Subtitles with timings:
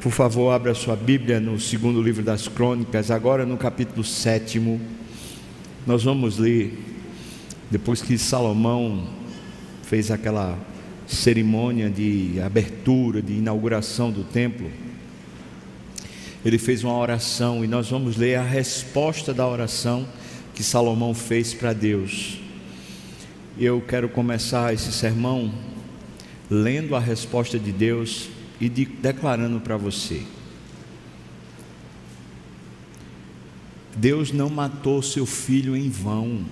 [0.00, 4.80] Por favor, abra sua Bíblia no segundo livro das Crônicas, agora no capítulo sétimo.
[5.84, 6.78] Nós vamos ler,
[7.68, 9.08] depois que Salomão
[9.82, 10.56] fez aquela
[11.04, 14.70] cerimônia de abertura, de inauguração do templo,
[16.44, 20.06] ele fez uma oração e nós vamos ler a resposta da oração
[20.54, 22.38] que Salomão fez para Deus.
[23.58, 25.52] Eu quero começar esse sermão
[26.48, 28.28] lendo a resposta de Deus
[28.60, 30.22] e de, declarando para você:
[33.96, 36.44] Deus não matou seu filho em vão.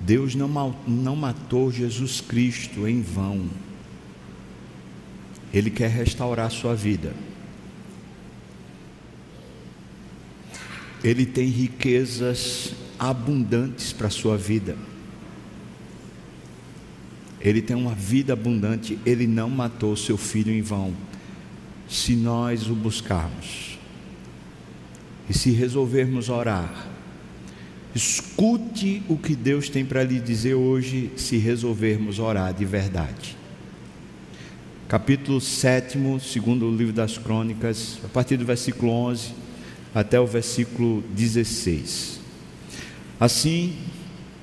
[0.00, 3.48] Deus não, não matou Jesus Cristo em vão.
[5.52, 7.14] Ele quer restaurar sua vida.
[11.02, 14.76] Ele tem riquezas abundantes para sua vida.
[17.40, 20.92] Ele tem uma vida abundante, ele não matou seu filho em vão.
[21.88, 23.78] Se nós o buscarmos
[25.28, 26.88] e se resolvermos orar,
[27.94, 33.36] escute o que Deus tem para lhe dizer hoje, se resolvermos orar de verdade.
[34.86, 39.32] Capítulo 7, segundo o livro das Crônicas, a partir do versículo 11
[39.94, 42.20] até o versículo 16.
[43.18, 43.76] Assim,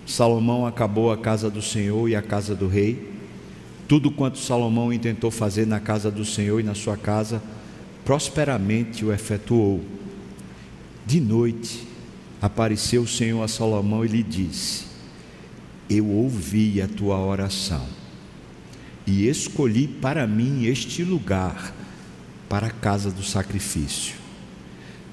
[0.07, 3.13] Salomão acabou a casa do Senhor e a casa do rei.
[3.89, 7.43] Tudo quanto Salomão intentou fazer na casa do Senhor e na sua casa,
[8.05, 9.83] prosperamente o efetuou.
[11.05, 11.85] De noite,
[12.41, 14.85] apareceu o Senhor a Salomão e lhe disse:
[15.89, 17.85] Eu ouvi a tua oração
[19.05, 21.73] e escolhi para mim este lugar
[22.47, 24.15] para a casa do sacrifício.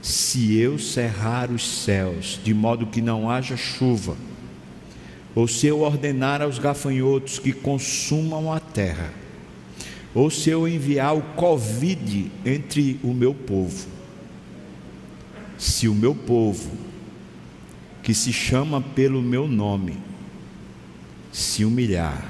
[0.00, 4.16] Se eu cerrar os céus, de modo que não haja chuva,
[5.34, 9.12] ou se eu ordenar aos gafanhotos que consumam a terra,
[10.14, 13.88] ou se eu enviar o Covid entre o meu povo,
[15.58, 16.70] se o meu povo,
[18.02, 19.96] que se chama pelo meu nome,
[21.32, 22.24] se humilhar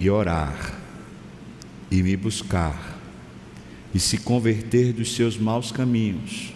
[0.00, 0.78] e orar
[1.90, 2.98] e me buscar
[3.94, 6.54] e se converter dos seus maus caminhos,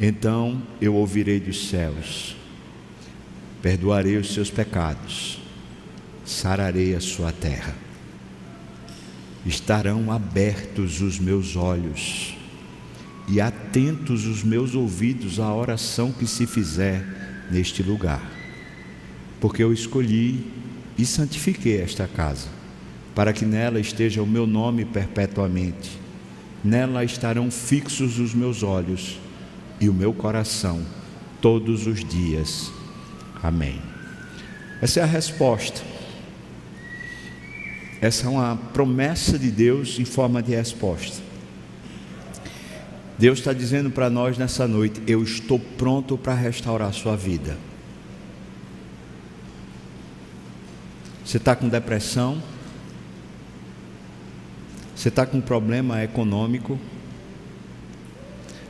[0.00, 2.37] então eu ouvirei dos céus
[3.62, 5.40] perdoarei os seus pecados,
[6.24, 7.74] sararei a sua terra.
[9.44, 12.36] Estarão abertos os meus olhos
[13.28, 17.04] e atentos os meus ouvidos à oração que se fizer
[17.50, 18.22] neste lugar,
[19.40, 20.44] porque eu escolhi
[20.96, 22.48] e santifiquei esta casa,
[23.14, 25.98] para que nela esteja o meu nome perpetuamente.
[26.62, 29.18] Nela estarão fixos os meus olhos
[29.80, 30.82] e o meu coração
[31.40, 32.72] todos os dias
[33.42, 33.80] Amém.
[34.80, 35.80] Essa é a resposta.
[38.00, 41.22] Essa é uma promessa de Deus em forma de resposta.
[43.18, 47.56] Deus está dizendo para nós nessa noite: Eu estou pronto para restaurar a sua vida.
[51.24, 52.40] Você está com depressão?
[54.94, 56.78] Você está com problema econômico?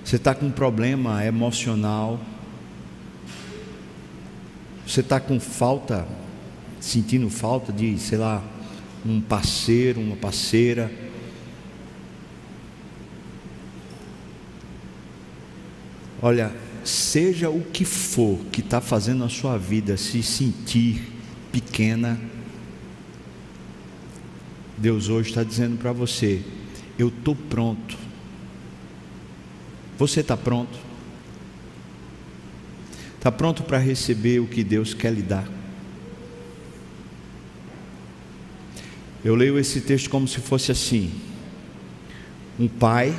[0.04, 2.18] Você está com problema emocional?
[4.88, 6.08] Você está com falta,
[6.80, 8.42] sentindo falta de, sei lá,
[9.04, 10.90] um parceiro, uma parceira.
[16.22, 21.12] Olha, seja o que for que está fazendo a sua vida se sentir
[21.52, 22.18] pequena,
[24.78, 26.42] Deus hoje está dizendo para você:
[26.98, 27.94] eu estou pronto.
[29.98, 30.87] Você está pronto?
[33.28, 35.46] Está pronto para receber o que Deus quer lhe dar?
[39.22, 41.12] Eu leio esse texto como se fosse assim:
[42.58, 43.14] um pai,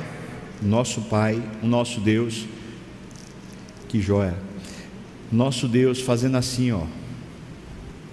[0.60, 2.44] nosso pai, o nosso Deus,
[3.88, 4.36] que joia,
[5.30, 6.86] nosso Deus fazendo assim, ó,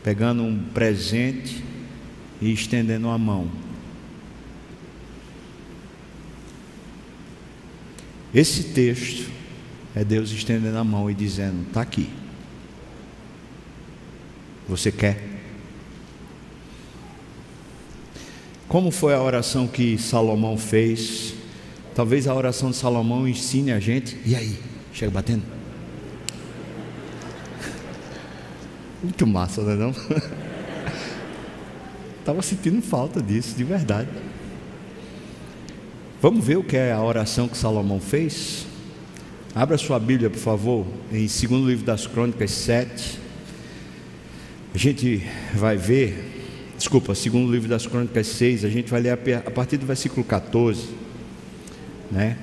[0.04, 1.64] pegando um presente
[2.40, 3.50] e estendendo a mão.
[8.36, 9.32] Esse texto
[9.98, 12.08] é Deus estendendo a mão e dizendo: está aqui.
[14.70, 15.20] Você quer?
[18.68, 21.34] Como foi a oração que Salomão fez?
[21.96, 24.16] Talvez a oração de Salomão ensine a gente.
[24.24, 24.60] E aí?
[24.94, 25.42] Chega batendo?
[29.02, 29.96] Muito massa, não é não?
[32.20, 34.10] Estava sentindo falta disso, de verdade.
[36.22, 38.67] Vamos ver o que é a oração que Salomão fez?
[39.56, 43.20] Abra sua Bíblia, por favor, em 2 livro das Crônicas 7.
[44.74, 45.24] A gente
[45.56, 46.36] vai ver
[46.78, 50.90] desculpa, segundo livro das Crônicas 6, a gente vai ler a partir do versículo 14,
[52.12, 52.38] né?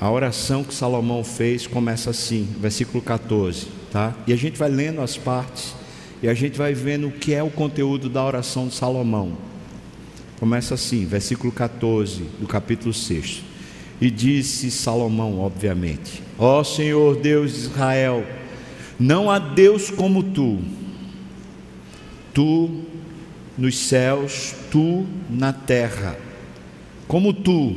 [0.00, 4.14] A oração que Salomão fez começa assim, versículo 14, tá?
[4.26, 5.74] E a gente vai lendo as partes
[6.22, 9.36] e a gente vai vendo o que é o conteúdo da oração de Salomão.
[10.40, 13.42] Começa assim, versículo 14 do capítulo 6.
[14.00, 18.24] E disse Salomão, obviamente: Ó Senhor Deus de Israel,
[18.98, 20.58] não há Deus como tu,
[22.32, 22.70] tu
[23.56, 26.16] nos céus, tu na terra,
[27.08, 27.76] como tu,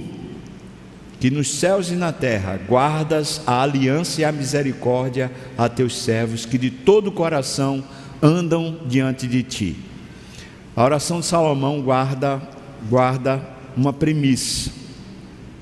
[1.19, 6.45] que nos céus e na terra guardas a aliança e a misericórdia a teus servos,
[6.45, 7.83] que de todo o coração
[8.21, 9.75] andam diante de ti.
[10.75, 12.41] A oração de Salomão guarda,
[12.89, 13.41] guarda
[13.75, 14.80] uma premissa.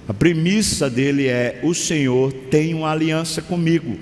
[0.09, 3.99] A premissa dele é: o Senhor tem uma aliança comigo.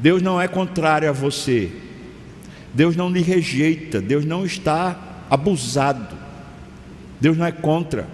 [0.00, 1.68] Deus não é contrário a você.
[2.72, 4.00] Deus não lhe rejeita.
[4.00, 6.16] Deus não está abusado.
[7.20, 8.06] Deus não é contra.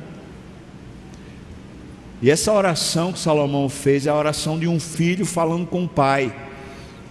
[2.23, 5.89] E essa oração que Salomão fez é a oração de um filho falando com o
[5.89, 6.35] pai,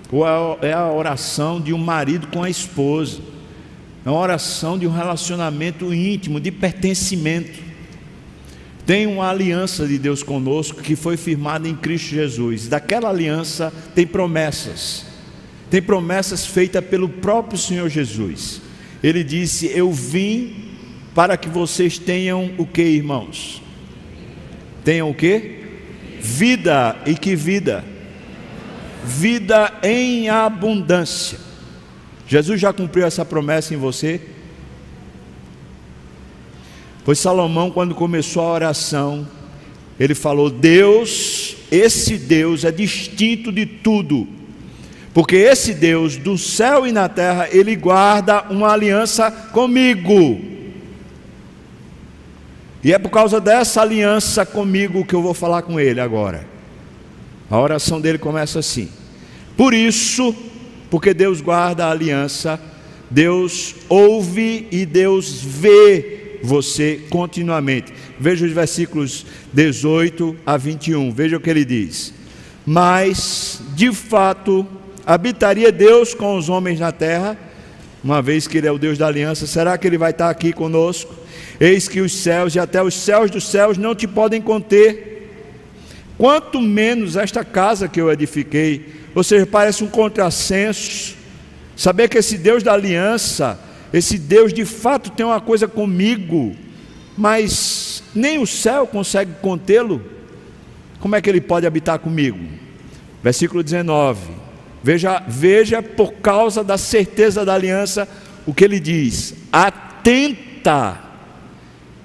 [0.10, 0.26] ou
[0.62, 3.20] é a oração de um marido com a esposa.
[4.04, 7.71] É uma oração de um relacionamento íntimo, de pertencimento.
[8.86, 12.68] Tem uma aliança de Deus conosco que foi firmada em Cristo Jesus.
[12.68, 15.06] Daquela aliança tem promessas.
[15.70, 18.62] Tem promessas feitas pelo próprio Senhor Jesus.
[19.04, 20.72] Ele disse: Eu vim
[21.14, 23.62] para que vocês tenham o que, irmãos?
[24.84, 25.62] Tenham o que?
[26.20, 27.84] Vida e que vida?
[29.04, 31.40] Vida em abundância.
[32.28, 34.22] Jesus já cumpriu essa promessa em você?
[37.04, 39.28] Pois Salomão, quando começou a oração,
[40.00, 44.28] ele falou: Deus, esse Deus é distinto de tudo,
[45.14, 50.42] porque esse Deus do céu e na terra, ele guarda uma aliança comigo.
[52.84, 56.48] E é por causa dessa aliança comigo que eu vou falar com ele agora.
[57.50, 58.90] A oração dele começa assim:
[59.58, 60.36] Por isso,
[60.90, 62.60] porque Deus guarda a aliança,
[63.10, 67.94] Deus ouve e Deus vê você continuamente.
[68.20, 72.14] Veja os versículos 18 a 21, veja o que ele diz.
[72.66, 74.68] Mas, de fato,
[75.06, 77.38] habitaria Deus com os homens na terra,
[78.04, 80.52] uma vez que Ele é o Deus da aliança, será que Ele vai estar aqui
[80.54, 81.14] conosco?
[81.60, 85.30] Eis que os céus e até os céus dos céus não te podem conter,
[86.18, 91.16] quanto menos esta casa que eu edifiquei ou seja, parece um contrassenso.
[91.76, 93.60] Saber que esse Deus da aliança,
[93.94, 96.56] esse Deus de fato tem uma coisa comigo,
[97.18, 100.02] mas nem o céu consegue contê-lo.
[101.00, 102.40] Como é que ele pode habitar comigo?
[103.24, 104.20] Versículo 19.
[104.84, 108.08] Veja, veja por causa da certeza da aliança
[108.46, 111.00] o que ele diz: atenta.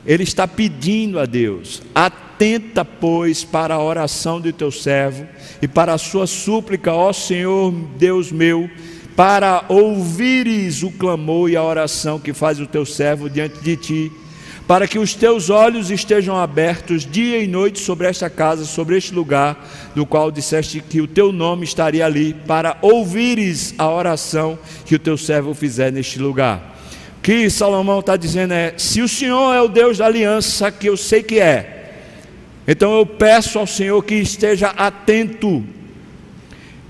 [0.05, 5.27] Ele está pedindo a Deus: atenta pois, para a oração de teu servo
[5.61, 8.71] e para a sua súplica, ó Senhor Deus meu,
[9.17, 14.13] para ouvires o clamor e a oração que faz o teu servo diante de ti,
[14.69, 19.15] para que os teus olhos estejam abertos dia e noite sobre esta casa, sobre este
[19.15, 24.95] lugar, do qual disseste que o teu nome estaria ali, para ouvires a oração que
[24.95, 26.77] o teu servo fizer neste lugar.
[27.19, 30.89] O que Salomão está dizendo é: se o Senhor é o Deus da aliança, que
[30.89, 31.95] eu sei que é,
[32.69, 35.65] então eu peço ao Senhor que esteja atento.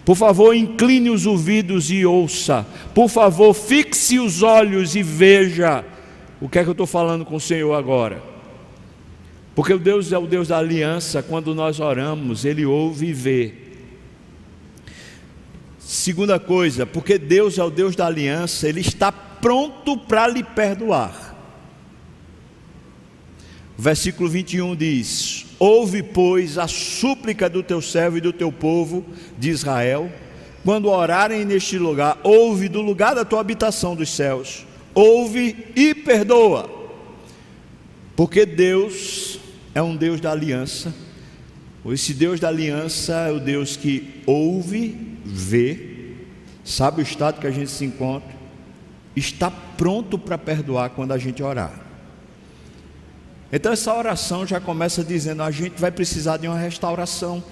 [0.06, 2.64] Por favor, incline os ouvidos e ouça.
[2.94, 5.84] Por favor, fixe os olhos e veja
[6.40, 8.22] o que é que eu estou falando com o Senhor agora.
[9.52, 13.54] Porque o Deus é o Deus da aliança, quando nós oramos, Ele ouve e vê.
[15.80, 21.36] Segunda coisa, porque Deus é o Deus da aliança, Ele está pronto para lhe perdoar.
[23.76, 29.04] Versículo 21 diz: Ouve, pois, a súplica do teu servo e do teu povo
[29.38, 30.12] de Israel,
[30.64, 36.68] quando orarem neste lugar, ouve do lugar da tua habitação dos céus, ouve e perdoa,
[38.14, 39.38] porque Deus
[39.74, 40.92] é um Deus da aliança,
[41.86, 46.14] esse Deus da aliança é o Deus que ouve, vê,
[46.64, 48.34] sabe o estado que a gente se encontra,
[49.14, 51.85] está pronto para perdoar quando a gente orar.
[53.52, 57.42] Então essa oração já começa dizendo: a gente vai precisar de uma restauração.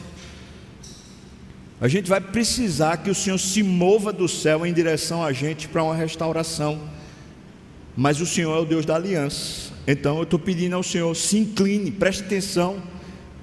[1.81, 5.69] A gente vai precisar que o Senhor se mova do céu em direção a gente
[5.69, 6.81] para uma restauração.
[7.97, 9.73] Mas o Senhor é o Deus da aliança.
[9.87, 12.83] Então eu estou pedindo ao Senhor, se incline, preste atenção.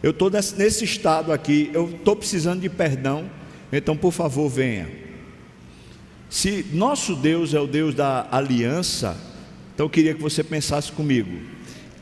[0.02, 3.30] Eu estou nesse, estado aqui, eu estou precisando de perdão.
[3.72, 4.90] Então, por favor, venha.
[6.30, 9.16] Se nosso Deus é o Deus da aliança,
[9.74, 11.38] então eu queria que você pensasse comigo: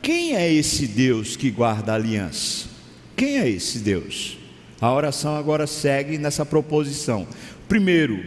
[0.02, 2.68] quem é esse Deus que guarda a aliança?
[3.16, 4.38] Quem é esse Deus?
[4.80, 7.26] A oração agora segue nessa proposição.
[7.68, 8.18] Primeiro,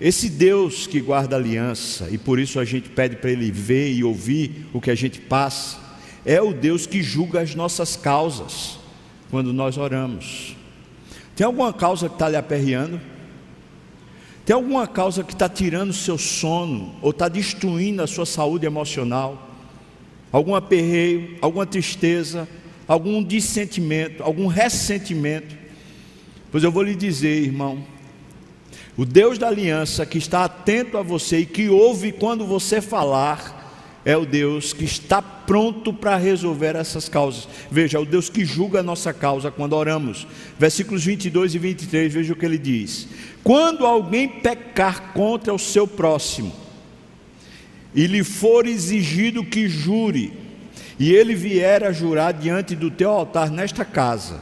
[0.00, 3.92] esse Deus que guarda a aliança, e por isso a gente pede para Ele ver
[3.92, 5.78] e ouvir o que a gente passa,
[6.24, 8.78] é o Deus que julga as nossas causas
[9.28, 10.56] quando nós oramos.
[11.34, 13.00] Tem alguma causa que está lhe aperreando?
[14.44, 18.66] Tem alguma causa que está tirando o seu sono ou está destruindo a sua saúde
[18.66, 19.47] emocional?
[20.30, 22.48] Algum aperreio, alguma tristeza,
[22.86, 25.56] algum dissentimento, algum ressentimento?
[26.50, 27.84] Pois eu vou lhe dizer, irmão,
[28.96, 33.58] o Deus da aliança que está atento a você e que ouve quando você falar,
[34.04, 37.48] é o Deus que está pronto para resolver essas causas.
[37.70, 40.26] Veja, é o Deus que julga a nossa causa quando oramos.
[40.58, 43.06] Versículos 22 e 23, veja o que ele diz:
[43.44, 46.52] Quando alguém pecar contra o seu próximo,
[47.94, 50.32] e lhe for exigido que jure,
[50.98, 54.40] e ele vier a jurar diante do teu altar nesta casa,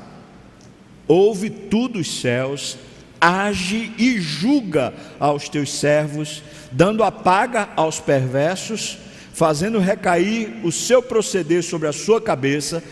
[1.07, 2.79] ouve tudo os céus
[3.21, 8.99] age e julga aos teus servos, dando a paga aos perversos,
[9.33, 12.83] fazendo recair o seu proceder sobre a sua cabeça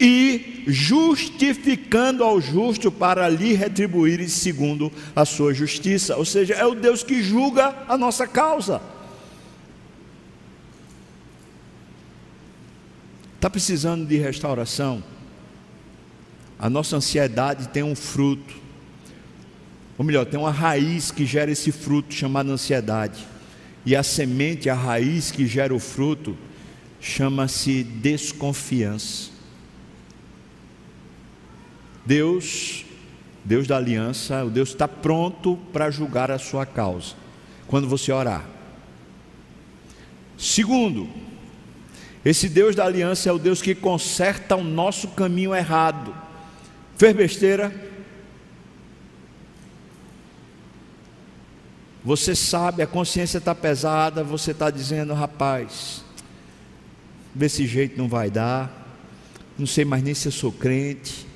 [0.00, 6.16] e justificando ao justo para lhe retribuir segundo a sua justiça.
[6.16, 8.80] Ou seja, é o Deus que julga a nossa causa.
[13.48, 15.02] Está precisando de restauração?
[16.58, 18.54] A nossa ansiedade tem um fruto
[19.96, 23.26] ou melhor, tem uma raiz que gera esse fruto chamado ansiedade.
[23.86, 26.36] E a semente, a raiz que gera o fruto,
[27.00, 29.30] chama-se desconfiança.
[32.04, 32.84] Deus,
[33.46, 37.14] Deus da aliança, o Deus está pronto para julgar a sua causa,
[37.66, 38.44] quando você orar.
[40.36, 41.08] Segundo,
[42.28, 46.14] esse Deus da aliança é o Deus que conserta o nosso caminho errado.
[46.98, 47.72] Fez besteira?
[52.04, 56.04] Você sabe, a consciência está pesada, você está dizendo, rapaz,
[57.34, 58.86] desse jeito não vai dar,
[59.58, 61.26] não sei mais nem se eu sou crente.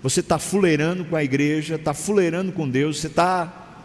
[0.00, 3.82] Você está fuleirando com a igreja, está fuleirando com Deus, você está.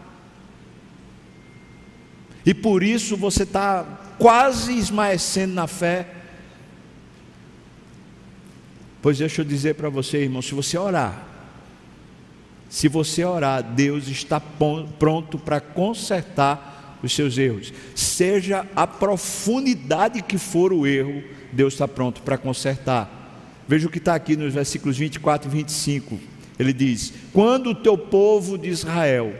[2.46, 6.06] E por isso você está quase esmaecendo na fé.
[9.00, 11.26] Pois deixa eu dizer para você, irmão, se você orar,
[12.68, 17.72] se você orar, Deus está pronto para consertar os seus erros.
[17.94, 23.18] Seja a profundidade que for o erro, Deus está pronto para consertar.
[23.68, 26.18] Veja o que está aqui nos versículos 24 e 25.
[26.58, 29.34] Ele diz: Quando o teu povo de Israel,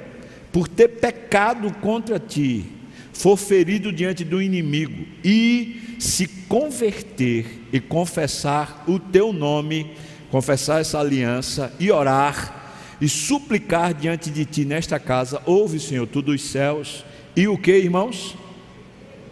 [0.52, 2.67] por ter pecado contra ti,
[3.12, 9.92] for ferido diante do inimigo e se converter e confessar o teu nome,
[10.31, 12.61] confessar essa aliança e orar,
[13.00, 17.04] e suplicar diante de ti nesta casa, ouve, Senhor, tu dos céus,
[17.35, 18.37] e o que, irmãos?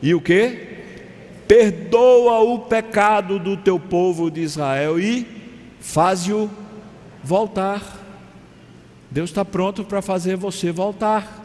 [0.03, 0.69] E o que?
[1.47, 5.27] Perdoa o pecado do teu povo de Israel e
[5.81, 6.51] faz-o
[7.23, 7.99] voltar.
[9.11, 11.40] Deus está pronto para fazer você voltar.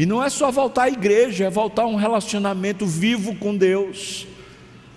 [0.00, 4.26] E não é só voltar à igreja, é voltar a um relacionamento vivo com Deus.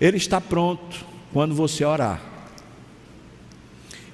[0.00, 2.22] Ele está pronto quando você orar.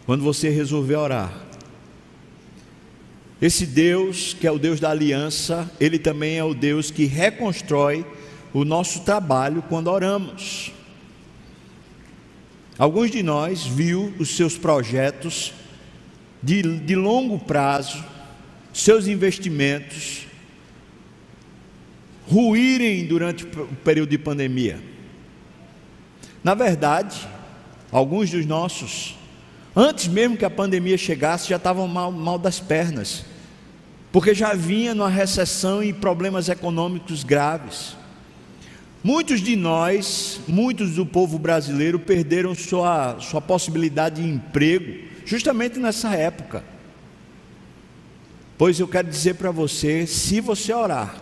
[0.05, 1.33] Quando você resolver orar,
[3.41, 8.05] esse Deus, que é o Deus da aliança, ele também é o Deus que reconstrói
[8.53, 10.73] o nosso trabalho quando oramos.
[12.77, 15.53] Alguns de nós viu os seus projetos
[16.43, 18.05] de, de longo prazo,
[18.73, 20.29] seus investimentos
[22.31, 24.81] ruírem durante o período de pandemia.
[26.43, 27.29] Na verdade,
[27.91, 29.17] alguns dos nossos,
[29.75, 33.25] antes mesmo que a pandemia chegasse, já estavam mal, mal das pernas
[34.13, 37.97] porque já vinha numa recessão e problemas econômicos graves.
[39.03, 46.15] Muitos de nós, muitos do povo brasileiro perderam sua, sua possibilidade de emprego justamente nessa
[46.15, 46.65] época.
[48.59, 51.17] Pois eu quero dizer para você: se você orar,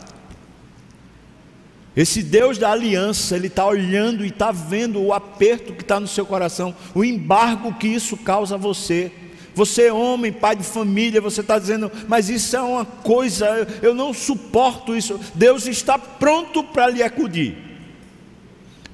[1.98, 6.06] esse Deus da aliança, Ele está olhando e está vendo o aperto que está no
[6.06, 9.10] seu coração, o embargo que isso causa a você.
[9.52, 13.92] Você é homem, pai de família, você está dizendo, mas isso é uma coisa, eu
[13.92, 15.18] não suporto isso.
[15.34, 17.58] Deus está pronto para lhe acudir.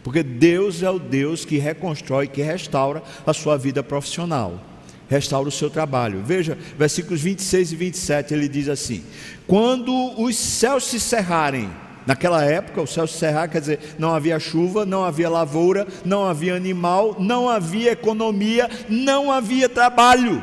[0.03, 4.59] Porque Deus é o Deus que reconstrói, que restaura a sua vida profissional,
[5.11, 6.23] restaura o seu trabalho.
[6.25, 9.05] Veja, versículos 26 e 27, ele diz assim:
[9.47, 11.69] Quando os céus se cerrarem,
[12.07, 16.27] Naquela época, o céu se cerrar, quer dizer, não havia chuva, não havia lavoura, não
[16.27, 20.43] havia animal, não havia economia, não havia trabalho.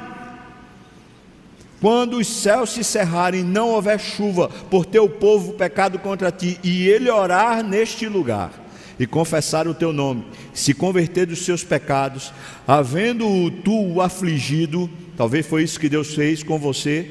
[1.82, 6.88] Quando os céus se cerrarem, não houver chuva, por teu povo pecado contra ti, e
[6.88, 8.52] ele orar neste lugar,
[9.00, 12.32] e confessar o teu nome, se converter dos seus pecados,
[12.68, 14.88] havendo tu o afligido,
[15.18, 17.10] talvez foi isso que Deus fez com você,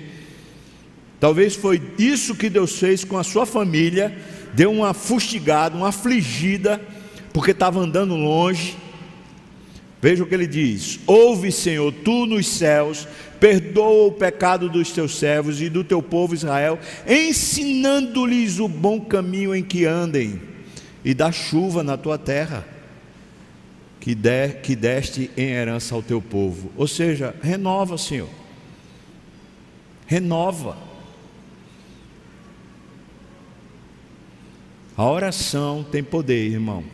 [1.19, 4.17] talvez foi isso que Deus fez com a sua família,
[4.55, 6.81] deu uma fustigada, uma afligida,
[7.33, 8.77] porque estava andando longe.
[10.01, 13.07] Veja o que ele diz: Ouve, Senhor, tu nos céus,
[13.39, 19.55] perdoa o pecado dos teus servos e do teu povo Israel, ensinando-lhes o bom caminho
[19.55, 20.41] em que andem,
[21.05, 22.67] e dá chuva na tua terra,
[24.01, 26.71] que, de, que deste em herança ao teu povo.
[26.77, 28.29] Ou seja, renova, Senhor,
[30.07, 30.90] renova.
[35.01, 36.85] A oração tem poder, irmão.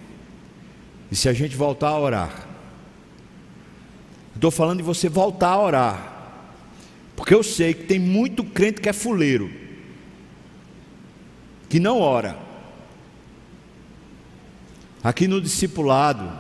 [1.11, 2.47] E se a gente voltar a orar,
[4.33, 6.13] estou falando de você voltar a orar,
[7.17, 9.51] porque eu sei que tem muito crente que é fuleiro,
[11.69, 12.39] que não ora.
[15.03, 16.31] Aqui no discipulado,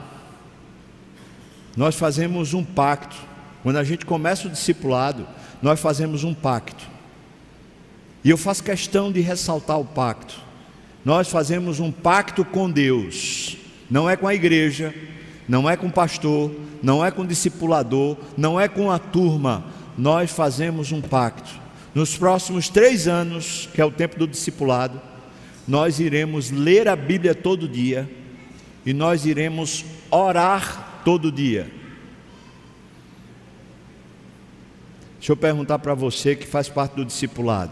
[1.76, 3.16] nós fazemos um pacto.
[3.64, 5.26] Quando a gente começa o discipulado,
[5.60, 6.86] nós fazemos um pacto.
[8.22, 10.45] E eu faço questão de ressaltar o pacto.
[11.06, 13.56] Nós fazemos um pacto com Deus,
[13.88, 14.92] não é com a igreja,
[15.48, 16.50] não é com o pastor,
[16.82, 21.48] não é com o discipulador, não é com a turma, nós fazemos um pacto.
[21.94, 25.00] Nos próximos três anos, que é o tempo do discipulado,
[25.68, 28.10] nós iremos ler a Bíblia todo dia
[28.84, 31.70] e nós iremos orar todo dia.
[35.20, 37.70] Deixa eu perguntar para você que faz parte do discipulado: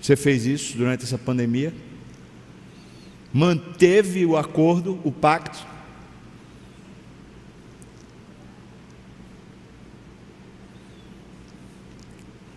[0.00, 1.74] você fez isso durante essa pandemia?
[3.32, 5.66] Manteve o acordo, o pacto?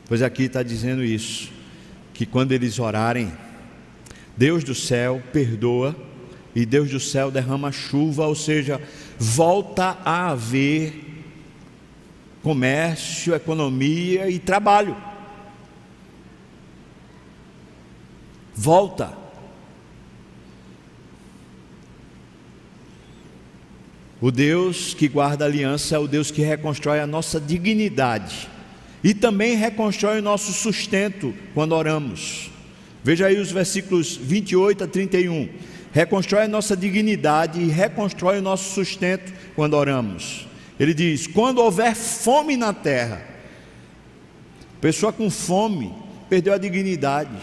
[0.08, 1.52] Pois aqui está dizendo isso,
[2.14, 3.32] que quando eles orarem,
[4.38, 5.96] Deus do céu perdoa
[6.54, 8.82] e Deus do céu derrama chuva, ou seja,
[9.18, 11.06] volta a haver
[12.44, 14.96] comércio, economia e trabalho.
[18.54, 19.25] Volta.
[24.26, 28.50] O Deus que guarda a aliança é o Deus que reconstrói a nossa dignidade
[29.04, 32.50] e também reconstrói o nosso sustento quando oramos.
[33.04, 35.48] Veja aí os versículos 28 a 31.
[35.92, 40.48] Reconstrói a nossa dignidade e reconstrói o nosso sustento quando oramos.
[40.80, 43.24] Ele diz: quando houver fome na terra,
[44.82, 45.94] pessoa com fome
[46.28, 47.38] perdeu a dignidade.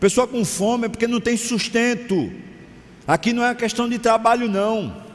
[0.00, 2.32] Pessoa com fome é porque não tem sustento.
[3.06, 5.06] Aqui não é questão de trabalho, não.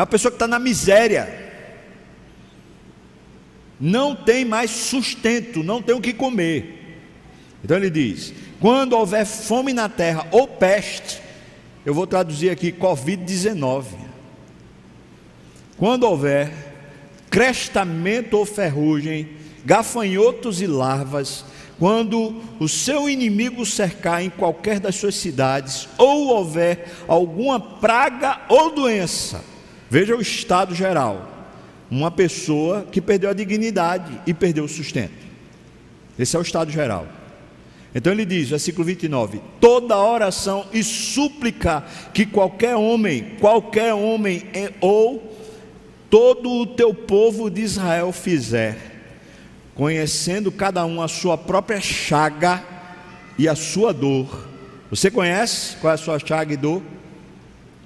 [0.00, 1.28] É uma pessoa que está na miséria
[3.78, 7.02] não tem mais sustento, não tem o que comer.
[7.62, 11.20] Então ele diz: quando houver fome na terra ou peste,
[11.84, 13.84] eu vou traduzir aqui Covid-19.
[15.76, 16.50] Quando houver
[17.28, 19.28] crestamento ou ferrugem,
[19.66, 21.44] gafanhotos e larvas,
[21.78, 28.74] quando o seu inimigo cercar em qualquer das suas cidades, ou houver alguma praga ou
[28.74, 29.50] doença,
[29.90, 31.40] veja o estado geral
[31.90, 35.28] uma pessoa que perdeu a dignidade e perdeu o sustento.
[36.16, 37.06] Esse é o estado geral.
[37.92, 41.82] Então ele diz, versículo 29: toda oração e súplica
[42.14, 44.44] que qualquer homem, qualquer homem
[44.80, 45.36] ou
[46.08, 48.76] todo o teu povo de Israel fizer,
[49.74, 52.62] conhecendo cada um a sua própria chaga
[53.36, 54.48] e a sua dor.
[54.90, 56.82] Você conhece qual é a sua chaga e dor?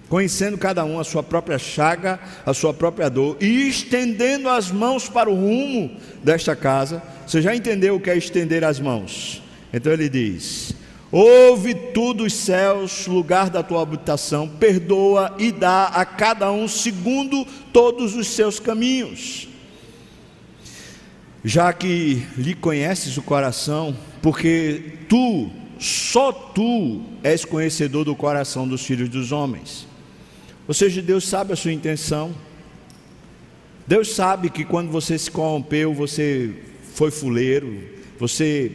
[0.08, 5.08] Conhecendo cada um a sua própria chaga, a sua própria dor, e estendendo as mãos
[5.08, 7.02] para o rumo desta casa.
[7.26, 9.42] Você já entendeu o que é estender as mãos?
[9.72, 10.74] Então ele diz:
[11.10, 17.44] Ouve tu dos céus, lugar da tua habitação, perdoa e dá a cada um segundo
[17.72, 19.48] todos os seus caminhos.
[21.42, 28.86] Já que lhe conheces o coração, porque tu, só tu, és conhecedor do coração dos
[28.86, 29.86] filhos dos homens
[30.66, 32.35] ou seja, Deus sabe a sua intenção.
[33.87, 36.55] Deus sabe que quando você se corrompeu, você
[36.94, 37.83] foi fuleiro,
[38.18, 38.72] você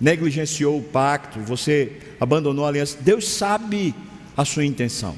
[0.00, 2.96] negligenciou o pacto, você abandonou a aliança.
[3.00, 3.94] Deus sabe
[4.36, 5.16] a sua intenção.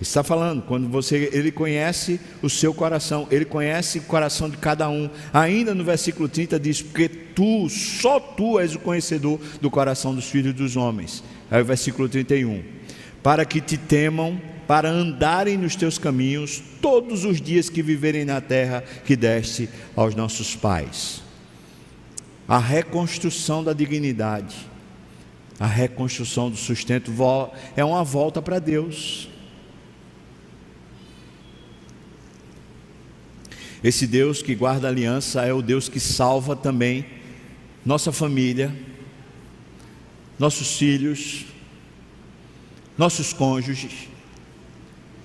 [0.00, 4.88] Está falando, quando você, ele conhece o seu coração, ele conhece o coração de cada
[4.88, 5.10] um.
[5.32, 10.26] Ainda no versículo 30 diz: Porque tu, só tu és o conhecedor do coração dos
[10.26, 11.24] filhos dos homens.
[11.50, 12.77] Aí o versículo 31.
[13.28, 18.40] Para que te temam, para andarem nos teus caminhos todos os dias que viverem na
[18.40, 21.22] terra que deste aos nossos pais.
[22.48, 24.56] A reconstrução da dignidade,
[25.60, 27.12] a reconstrução do sustento
[27.76, 29.28] é uma volta para Deus.
[33.84, 37.04] Esse Deus que guarda aliança é o Deus que salva também
[37.84, 38.74] nossa família,
[40.38, 41.44] nossos filhos,
[42.98, 44.08] nossos cônjuges.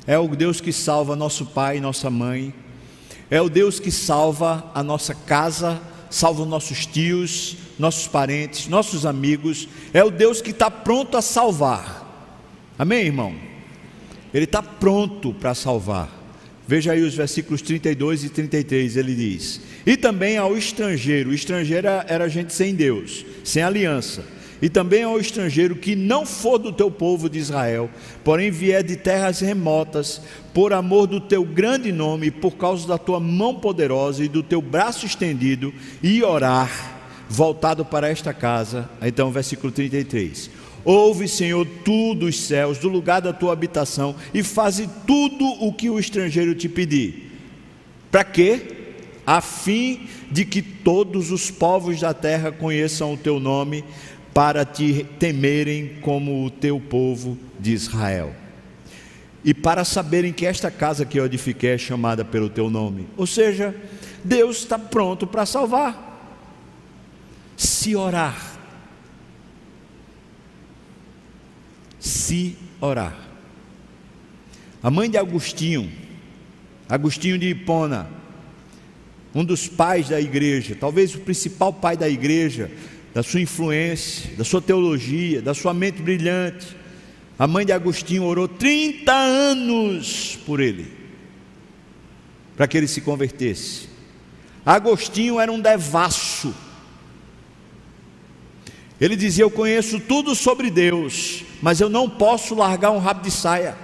[0.05, 2.53] É o Deus que salva nosso pai e nossa mãe.
[3.29, 9.67] É o Deus que salva a nossa casa, salva nossos tios, nossos parentes, nossos amigos.
[9.93, 12.01] É o Deus que está pronto a salvar.
[12.77, 13.33] Amém, irmão?
[14.33, 16.21] Ele está pronto para salvar.
[16.67, 21.87] Veja aí os versículos 32 e 33, ele diz: E também ao estrangeiro, o estrangeiro
[22.07, 24.23] era gente sem Deus, sem aliança.
[24.63, 27.89] E também ao estrangeiro que não for do teu povo de Israel,
[28.23, 30.21] porém vier de terras remotas,
[30.53, 34.61] por amor do teu grande nome, por causa da tua mão poderosa e do teu
[34.61, 36.71] braço estendido, e orar,
[37.27, 38.89] voltado para esta casa.
[39.01, 40.49] Então, versículo 33
[40.85, 45.89] Ouve, Senhor, tu dos céus, do lugar da tua habitação, e faze tudo o que
[45.89, 47.37] o estrangeiro te pedir.
[48.09, 48.61] Para quê?
[49.25, 53.83] A fim de que todos os povos da terra conheçam o teu nome,
[54.33, 58.33] para te temerem como o teu povo de Israel.
[59.43, 63.07] E para saberem que esta casa que eu edifiquei é chamada pelo teu nome.
[63.17, 63.75] Ou seja,
[64.23, 66.11] Deus está pronto para salvar.
[67.57, 68.53] Se orar
[72.03, 73.17] se orar.
[74.81, 75.89] A mãe de Agostinho,
[76.89, 78.09] Agostinho de Hipona,
[79.33, 82.69] um dos pais da igreja, talvez o principal pai da igreja,
[83.13, 86.75] da sua influência, da sua teologia, da sua mente brilhante.
[87.37, 90.91] A mãe de Agostinho orou 30 anos por ele,
[92.55, 93.89] para que ele se convertesse.
[94.65, 96.53] Agostinho era um devasso.
[98.99, 103.31] Ele dizia: Eu conheço tudo sobre Deus, mas eu não posso largar um rabo de
[103.31, 103.75] saia.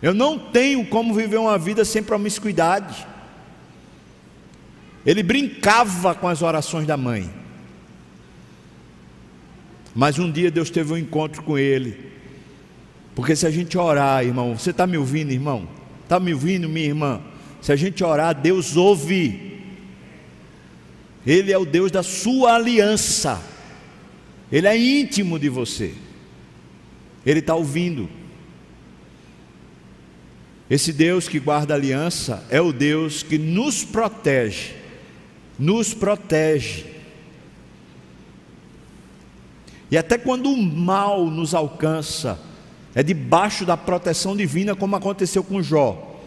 [0.00, 3.06] Eu não tenho como viver uma vida sem promiscuidade.
[5.04, 7.30] Ele brincava com as orações da mãe.
[9.94, 12.12] Mas um dia Deus teve um encontro com ele.
[13.14, 15.68] Porque se a gente orar, irmão, você está me ouvindo, irmão?
[16.02, 17.20] Está me ouvindo, minha irmã?
[17.60, 19.60] Se a gente orar, Deus ouve.
[21.26, 23.40] Ele é o Deus da sua aliança.
[24.50, 25.94] Ele é íntimo de você.
[27.24, 28.08] Ele está ouvindo.
[30.70, 34.81] Esse Deus que guarda aliança é o Deus que nos protege.
[35.62, 36.86] Nos protege.
[39.88, 42.36] E até quando o mal nos alcança,
[42.96, 46.18] é debaixo da proteção divina, como aconteceu com Jó.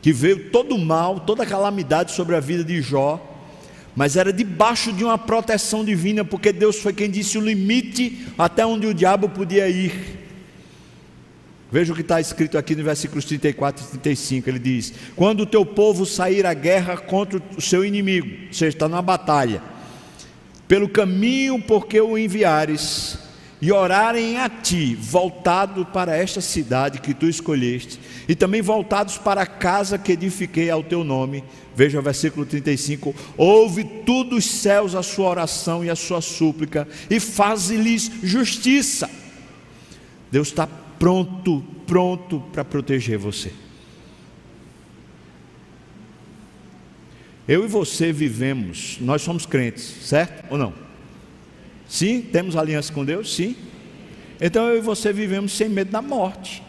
[0.00, 3.20] Que veio todo o mal, toda a calamidade sobre a vida de Jó,
[3.96, 8.64] mas era debaixo de uma proteção divina, porque Deus foi quem disse o limite até
[8.64, 10.27] onde o diabo podia ir.
[11.70, 14.48] Veja o que está escrito aqui no versículos 34 e 35.
[14.48, 18.76] Ele diz: Quando o teu povo sair à guerra contra o seu inimigo, ou seja,
[18.76, 19.62] está na batalha,
[20.66, 23.18] pelo caminho porque o enviares,
[23.60, 29.42] e orarem a ti, voltado para esta cidade que tu escolheste, e também voltados para
[29.42, 31.44] a casa que edifiquei ao teu nome.
[31.76, 36.88] Veja o versículo 35: Ouve tudo os céus a sua oração e a sua súplica,
[37.10, 39.10] e faze-lhes justiça.
[40.30, 40.66] Deus está
[40.98, 43.52] pronto, pronto para proteger você.
[47.46, 50.74] Eu e você vivemos, nós somos crentes, certo ou não?
[51.88, 53.34] Sim, temos aliança com Deus?
[53.34, 53.56] Sim.
[54.38, 56.62] Então eu e você vivemos sem medo da morte.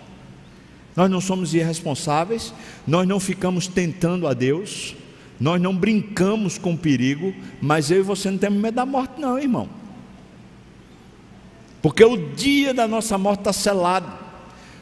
[0.96, 2.54] Nós não somos irresponsáveis,
[2.88, 4.96] nós não ficamos tentando a Deus,
[5.39, 9.38] nós não brincamos com perigo, mas eu e você não temos medo da morte, não,
[9.38, 9.79] irmão.
[11.82, 14.12] Porque o dia da nossa morte está selado.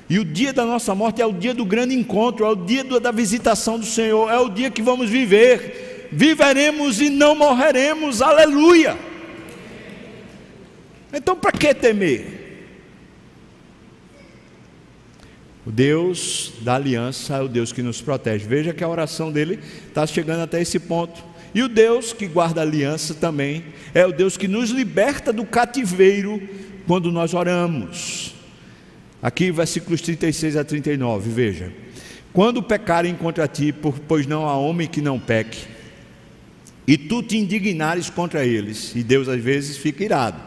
[0.09, 2.83] E o dia da nossa morte é o dia do grande encontro, é o dia
[2.83, 6.07] da visitação do Senhor, é o dia que vamos viver.
[6.11, 8.97] Viveremos e não morreremos, aleluia.
[11.13, 12.37] Então, para que temer?
[15.65, 18.47] O Deus da aliança é o Deus que nos protege.
[18.47, 21.21] Veja que a oração dele está chegando até esse ponto.
[21.53, 25.43] E o Deus que guarda a aliança também é o Deus que nos liberta do
[25.43, 26.41] cativeiro
[26.87, 28.33] quando nós oramos.
[29.21, 31.73] Aqui, versículos 36 a 39, veja.
[32.31, 33.73] Quando pecarem contra ti,
[34.07, 35.67] pois não há homem que não peque,
[36.87, 40.39] e tu te indignares contra eles, e Deus às vezes fica irado,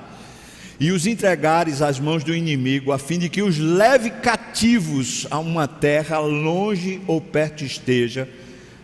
[0.78, 5.38] e os entregares às mãos do inimigo, a fim de que os leve cativos a
[5.38, 8.26] uma terra longe ou perto esteja.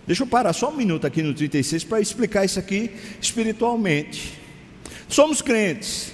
[0.06, 2.90] Deixa eu parar só um minuto aqui no 36 para explicar isso aqui
[3.20, 4.34] espiritualmente.
[5.08, 6.12] Somos crentes,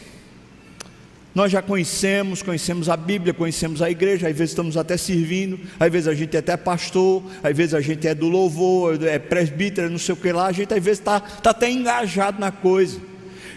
[1.35, 5.91] nós já conhecemos, conhecemos a Bíblia, conhecemos a igreja, às vezes estamos até servindo, às
[5.91, 9.89] vezes a gente é até pastor, às vezes a gente é do louvor, é presbítero,
[9.89, 13.01] não sei o que lá, a gente às vezes está tá até engajado na coisa.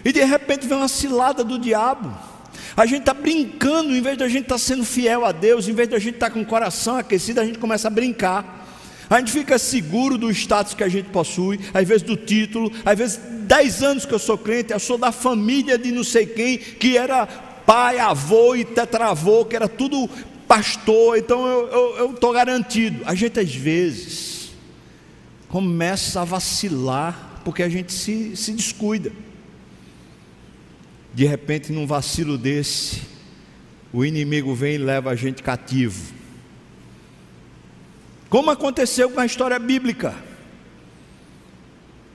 [0.04, 2.16] E de repente vem uma cilada do diabo.
[2.74, 5.68] A gente está brincando, em vez de a gente estar tá sendo fiel a Deus,
[5.68, 7.90] em vez de a gente estar tá com o coração aquecido, a gente começa a
[7.90, 8.64] brincar.
[9.08, 12.98] A gente fica seguro do status que a gente possui, às vezes do título, às
[12.98, 16.58] vezes dez anos que eu sou crente, eu sou da família de não sei quem,
[16.58, 17.26] que era
[17.66, 20.08] pai, avô e tetravô, que era tudo
[20.46, 23.02] pastor, então eu estou garantido.
[23.04, 24.52] A gente às vezes
[25.48, 29.12] começa a vacilar, porque a gente se, se descuida.
[31.12, 33.02] De repente, num vacilo desse,
[33.92, 36.14] o inimigo vem e leva a gente cativo.
[38.28, 40.14] Como aconteceu com a história bíblica.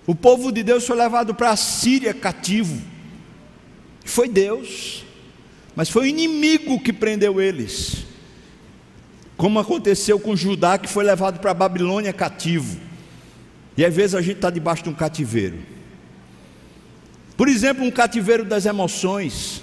[0.05, 2.81] O povo de Deus foi levado para a Síria cativo.
[4.03, 5.05] Foi Deus
[5.75, 8.05] mas foi o inimigo que prendeu eles.
[9.37, 12.79] Como aconteceu com Judá, que foi levado para a Babilônia cativo.
[13.77, 15.57] E às vezes a gente está debaixo de um cativeiro.
[17.37, 19.61] Por exemplo, um cativeiro das emoções.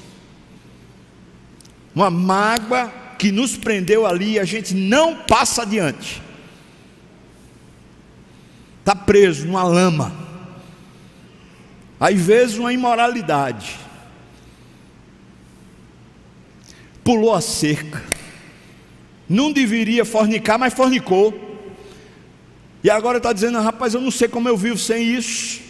[1.95, 6.23] Uma mágoa que nos prendeu ali e a gente não passa adiante.
[8.81, 10.13] Está preso numa lama.
[12.01, 13.88] Às vezes uma imoralidade
[17.09, 18.05] pulou a cerca,
[19.27, 21.33] não deveria fornicar, mas fornicou,
[22.85, 25.63] e agora está dizendo: rapaz, eu não sei como eu vivo sem isso,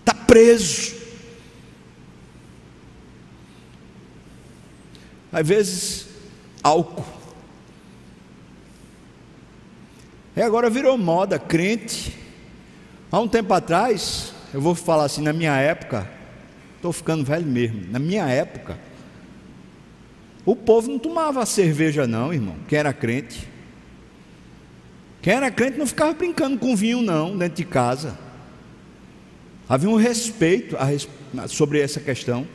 [0.00, 0.96] está preso.
[5.32, 6.08] Às vezes,
[6.60, 7.06] álcool.
[10.34, 12.18] E agora virou moda, crente.
[13.08, 16.10] Há um tempo atrás, eu vou falar assim, na minha época,
[16.74, 18.76] estou ficando velho mesmo, na minha época,
[20.44, 23.48] o povo não tomava cerveja, não, irmão, quem era crente.
[25.20, 28.18] Quem era crente não ficava brincando com vinho, não, dentro de casa.
[29.68, 32.46] Havia um respeito a, sobre essa questão.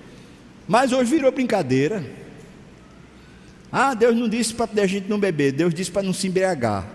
[0.67, 2.03] Mas hoje virou brincadeira.
[3.71, 6.85] Ah, Deus não disse para a gente não beber, Deus disse para não se embriagar.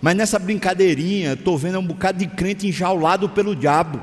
[0.00, 4.00] Mas nessa brincadeirinha, estou vendo um bocado de crente enjaulado pelo diabo.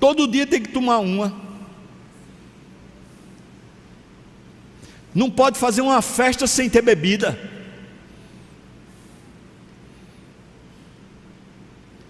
[0.00, 1.51] Todo dia tem que tomar uma.
[5.14, 7.38] Não pode fazer uma festa sem ter bebida.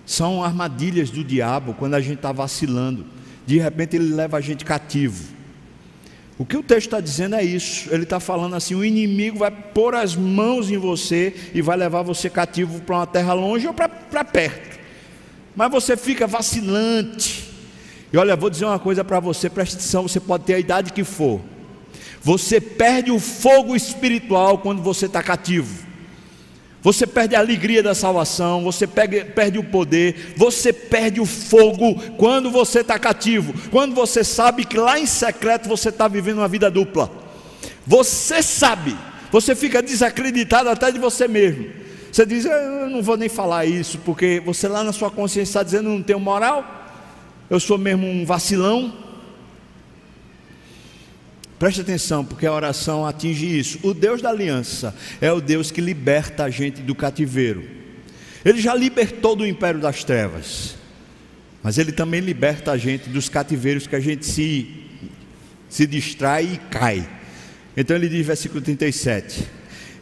[0.07, 3.07] São armadilhas do diabo quando a gente está vacilando.
[3.47, 5.33] De repente ele leva a gente cativo.
[6.39, 7.89] O que o texto está dizendo é isso.
[7.93, 12.03] Ele está falando assim: o inimigo vai pôr as mãos em você e vai levar
[12.03, 13.89] você cativo para uma terra longe ou para
[14.25, 14.79] perto.
[15.55, 17.51] Mas você fica vacilante.
[18.13, 20.93] E olha, vou dizer uma coisa para você, preste atenção: você pode ter a idade
[20.93, 21.41] que for.
[22.23, 25.93] Você perde o fogo espiritual quando você está cativo.
[26.81, 31.95] Você perde a alegria da salvação, você perde, perde o poder, você perde o fogo
[32.17, 36.49] quando você está cativo, quando você sabe que lá em secreto você está vivendo uma
[36.49, 37.09] vida dupla.
[37.87, 38.97] Você sabe,
[39.31, 41.71] você fica desacreditado até de você mesmo.
[42.11, 45.63] Você diz, eu não vou nem falar isso, porque você lá na sua consciência está
[45.63, 46.91] dizendo, não tenho moral,
[47.49, 48.93] eu sou mesmo um vacilão,
[51.63, 53.79] Preste atenção, porque a oração atinge isso.
[53.85, 57.63] O Deus da aliança é o Deus que liberta a gente do cativeiro.
[58.45, 60.75] Ele já libertou do império das trevas,
[61.63, 64.89] mas ele também liberta a gente dos cativeiros que a gente se,
[65.69, 67.09] se distrai e cai.
[67.77, 69.47] Então ele diz, versículo 37: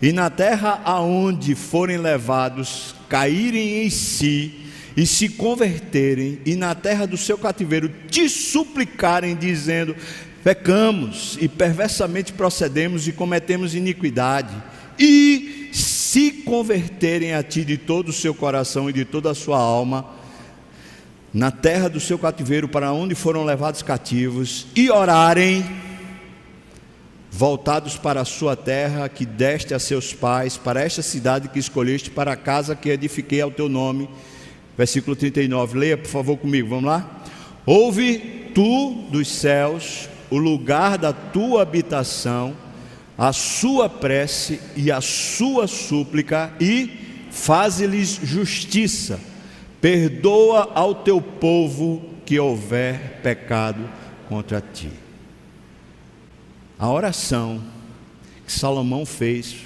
[0.00, 4.64] E na terra aonde forem levados, caírem em si
[4.96, 9.94] e se converterem, e na terra do seu cativeiro te suplicarem, dizendo:
[10.42, 14.54] pecamos e perversamente procedemos e cometemos iniquidade,
[14.98, 19.58] e se converterem a Ti de todo o seu coração e de toda a sua
[19.58, 20.06] alma,
[21.32, 25.64] na terra do seu cativeiro, para onde foram levados cativos, e orarem,
[27.30, 32.10] voltados para a sua terra que deste a seus pais, para esta cidade que escolheste,
[32.10, 34.08] para a casa que edifiquei ao teu nome.
[34.76, 37.22] Versículo 39, leia por favor comigo, vamos lá?
[37.64, 42.54] Ouve tu dos céus o lugar da tua habitação,
[43.18, 49.20] a sua prece e a sua súplica, e faze-lhes justiça.
[49.80, 53.88] Perdoa ao teu povo que houver pecado
[54.28, 54.90] contra ti.
[56.78, 57.60] A oração
[58.46, 59.56] que Salomão fez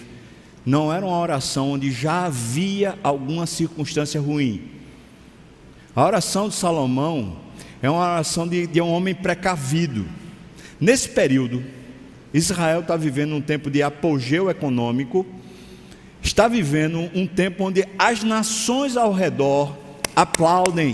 [0.65, 4.63] não era uma oração onde já havia alguma circunstância ruim.
[5.95, 7.37] A oração de Salomão
[7.83, 10.07] é uma oração de, de um homem precavido.
[10.85, 11.65] Nesse período,
[12.35, 15.25] Israel está vivendo um tempo de apogeu econômico,
[16.23, 19.75] está vivendo um tempo onde as nações ao redor
[20.15, 20.93] aplaudem.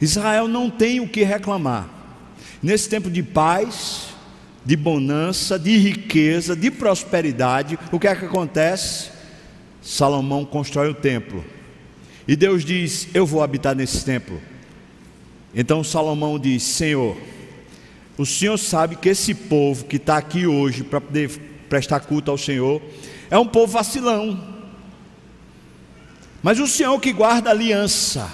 [0.00, 1.88] Israel não tem o que reclamar.
[2.62, 4.10] Nesse tempo de paz,
[4.64, 9.10] de bonança, de riqueza, de prosperidade, o que é que acontece?
[9.82, 11.44] Salomão constrói o templo.
[12.28, 14.40] E Deus diz: Eu vou habitar nesse templo.
[15.52, 17.16] Então Salomão diz: Senhor,
[18.18, 21.30] o Senhor sabe que esse povo que está aqui hoje para poder
[21.68, 22.80] prestar culto ao Senhor
[23.30, 24.56] é um povo vacilão.
[26.42, 28.30] Mas o Senhor que guarda aliança,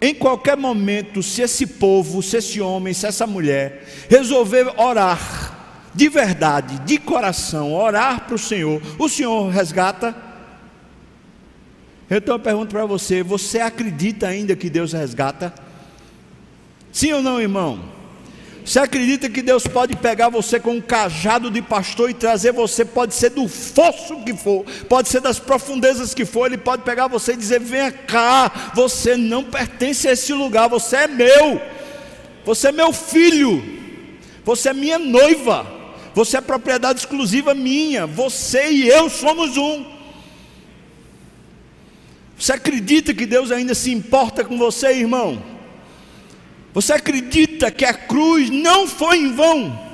[0.00, 5.52] em qualquer momento, se esse povo, se esse homem, se essa mulher resolver orar
[5.94, 10.16] de verdade, de coração, orar para o Senhor, o Senhor resgata.
[12.10, 15.52] Então eu pergunto para você: você acredita ainda que Deus resgata?
[16.90, 18.01] Sim ou não, irmão?
[18.64, 22.84] Você acredita que Deus pode pegar você com um cajado de pastor e trazer você,
[22.84, 27.08] pode ser do fosso que for, pode ser das profundezas que for, Ele pode pegar
[27.08, 31.60] você e dizer: venha cá, você não pertence a esse lugar, você é meu,
[32.44, 33.62] você é meu filho,
[34.44, 35.66] você é minha noiva,
[36.14, 39.90] você é propriedade exclusiva minha, você e eu somos um.
[42.38, 45.51] Você acredita que Deus ainda se importa com você, irmão?
[46.72, 49.92] Você acredita que a cruz não foi em vão?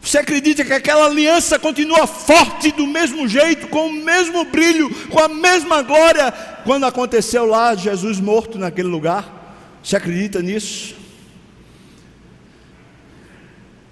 [0.00, 5.18] Você acredita que aquela aliança continua forte do mesmo jeito, com o mesmo brilho, com
[5.18, 6.32] a mesma glória,
[6.64, 9.78] quando aconteceu lá Jesus morto naquele lugar?
[9.82, 10.96] Você acredita nisso?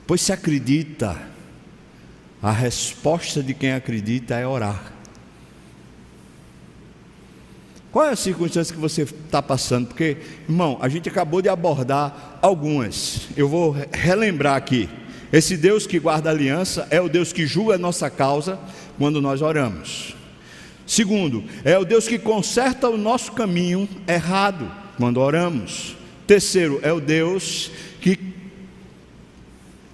[0.06, 1.20] Pois se acredita,
[2.42, 4.95] a resposta de quem acredita é orar.
[7.96, 9.86] Qual é a circunstância que você está passando?
[9.86, 13.22] Porque, irmão, a gente acabou de abordar algumas.
[13.34, 14.86] Eu vou relembrar aqui.
[15.32, 18.60] Esse Deus que guarda aliança é o Deus que julga a nossa causa
[18.98, 20.14] quando nós oramos.
[20.86, 25.96] Segundo, é o Deus que conserta o nosso caminho errado quando oramos.
[26.26, 27.70] Terceiro, é o Deus
[28.02, 28.18] que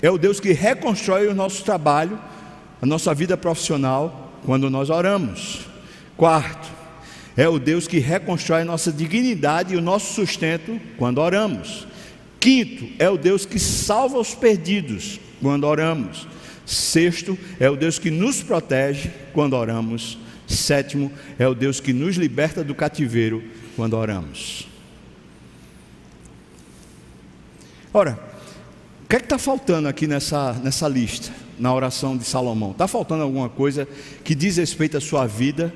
[0.02, 2.18] é o Deus que reconstrói o nosso trabalho,
[2.82, 5.60] a nossa vida profissional quando nós oramos.
[6.16, 6.81] Quarto,
[7.36, 11.86] é o Deus que reconstrói nossa dignidade e o nosso sustento quando oramos.
[12.38, 16.26] Quinto, é o Deus que salva os perdidos quando oramos.
[16.66, 20.18] Sexto, é o Deus que nos protege quando oramos.
[20.46, 23.42] Sétimo, é o Deus que nos liberta do cativeiro
[23.76, 24.68] quando oramos.
[27.94, 28.18] Ora,
[29.04, 32.72] o que é está faltando aqui nessa, nessa lista, na oração de Salomão?
[32.72, 33.86] Está faltando alguma coisa
[34.24, 35.72] que diz respeito à sua vida?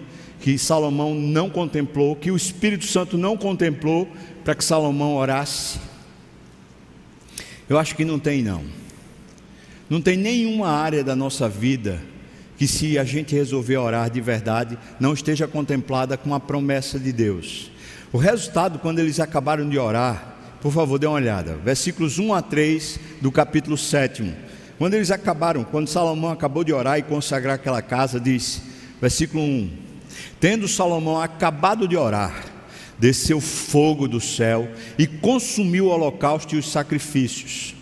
[0.47, 4.09] Que Salomão não contemplou, que o Espírito Santo não contemplou
[4.45, 5.81] para que Salomão orasse?
[7.69, 8.63] Eu acho que não tem, não.
[9.91, 12.01] Não tem nenhuma área da nossa vida
[12.57, 17.11] que, se a gente resolver orar de verdade, não esteja contemplada com a promessa de
[17.11, 17.73] Deus.
[18.13, 22.41] O resultado, quando eles acabaram de orar, por favor, dê uma olhada, versículos 1 a
[22.41, 24.33] 3 do capítulo 7.
[24.79, 28.63] Quando eles acabaram, quando Salomão acabou de orar e consagrar aquela casa, diz,
[29.01, 29.86] versículo 1:
[30.41, 32.45] Tendo Salomão acabado de orar,
[32.99, 34.69] desceu fogo do céu
[34.99, 37.75] e consumiu o holocausto e os sacrifícios.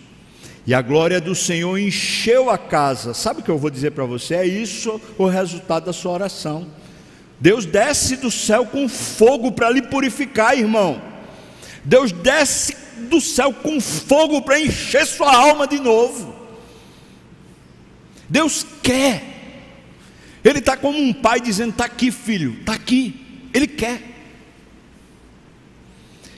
[0.67, 3.13] E a glória do Senhor encheu a casa.
[3.13, 4.35] Sabe o que eu vou dizer para você?
[4.35, 6.67] É isso o resultado da sua oração.
[7.39, 11.01] Deus desce do céu com fogo para lhe purificar, irmão.
[11.83, 12.75] Deus desce
[13.09, 16.33] do céu com fogo para encher sua alma de novo.
[18.27, 19.34] Deus quer
[20.45, 23.49] ele está como um pai dizendo: está aqui, filho, está aqui.
[23.53, 24.01] Ele quer.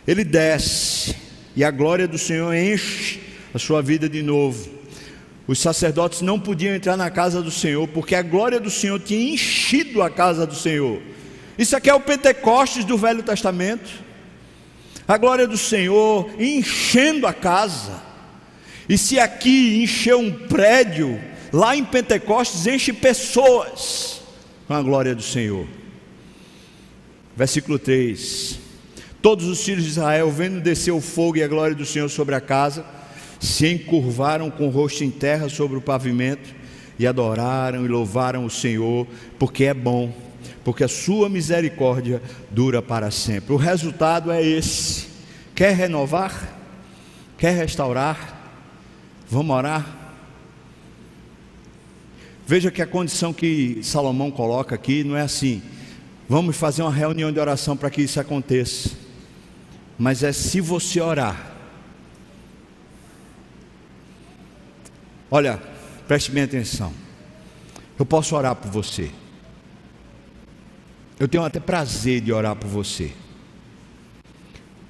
[0.08, 1.16] Ele desce
[1.54, 3.20] e a glória do Senhor enche
[3.54, 4.70] a sua vida de novo.
[5.48, 9.34] Os sacerdotes não podiam entrar na casa do Senhor porque a glória do Senhor tinha
[9.34, 11.02] enchido a casa do Senhor.
[11.58, 13.90] Isso aqui é o Pentecostes do Velho Testamento.
[15.08, 18.02] A glória do Senhor enchendo a casa.
[18.88, 21.20] E se aqui encheu um prédio,
[21.52, 24.22] lá em Pentecostes enche pessoas
[24.68, 25.68] com a glória do Senhor.
[27.36, 28.60] Versículo 3:
[29.22, 32.36] Todos os filhos de Israel, vendo descer o fogo e a glória do Senhor sobre
[32.36, 32.86] a casa,
[33.40, 36.56] se encurvaram com o rosto em terra sobre o pavimento
[36.98, 40.12] e adoraram e louvaram o Senhor, porque é bom,
[40.64, 43.54] porque a sua misericórdia dura para sempre.
[43.54, 45.08] O resultado é esse.
[45.54, 46.56] Quer renovar?
[47.38, 48.36] Quer restaurar?
[49.30, 49.97] Vamos orar?
[52.48, 55.62] Veja que a condição que Salomão coloca aqui não é assim.
[56.30, 58.92] Vamos fazer uma reunião de oração para que isso aconteça.
[60.00, 61.58] Mas é se você orar.
[65.30, 65.62] Olha,
[66.08, 66.94] preste bem atenção.
[68.00, 69.12] Eu posso orar por você.
[71.20, 73.12] Eu tenho até prazer de orar por você.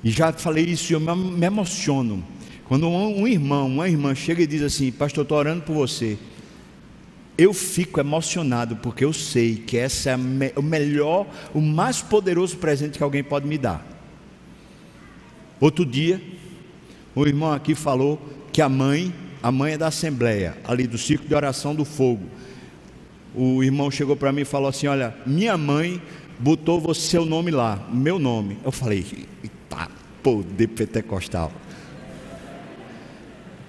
[0.03, 2.23] E já falei isso eu me emociono.
[2.65, 6.19] Quando um irmão, uma irmã chega e diz assim: Pastor, estou orando por você
[7.37, 10.17] eu fico emocionado porque eu sei que esse é
[10.55, 13.85] o melhor, o mais poderoso presente que alguém pode me dar.
[15.59, 16.21] Outro dia,
[17.15, 18.19] o irmão aqui falou
[18.51, 22.25] que a mãe, a mãe é da Assembleia, ali do Circo de Oração do Fogo.
[23.35, 26.01] O irmão chegou para mim e falou assim: Olha, minha mãe
[26.39, 28.57] botou você seu nome lá, meu nome.
[28.63, 29.05] Eu falei:
[29.69, 29.89] Tá,
[30.23, 31.51] poder pentecostal.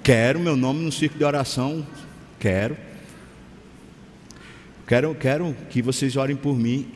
[0.03, 1.87] Quero meu nome no Circo de Oração,
[2.41, 2.88] quero.
[4.89, 6.89] Quero, quero que vocês orem por mim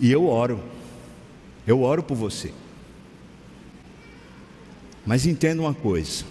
[0.00, 0.60] e eu oro.
[1.64, 2.52] Eu oro por você.
[5.06, 6.24] Mas entenda uma coisa: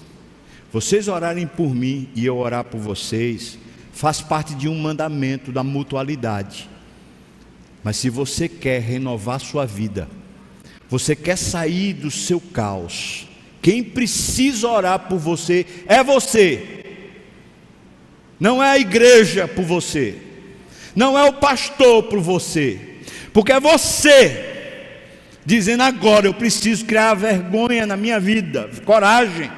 [0.74, 3.58] vocês orarem por mim e eu orar por vocês,
[3.94, 6.70] faz parte de um mandamento da mutualidade.
[7.82, 10.10] Mas se você quer renovar sua vida,
[10.90, 13.26] você quer sair do seu caos,
[13.62, 16.84] quem precisa orar por você é você,
[18.38, 20.29] não é a igreja por você
[21.00, 22.78] não é o pastor por você,
[23.32, 24.48] porque é você
[25.46, 29.50] dizendo agora eu preciso criar vergonha na minha vida, coragem.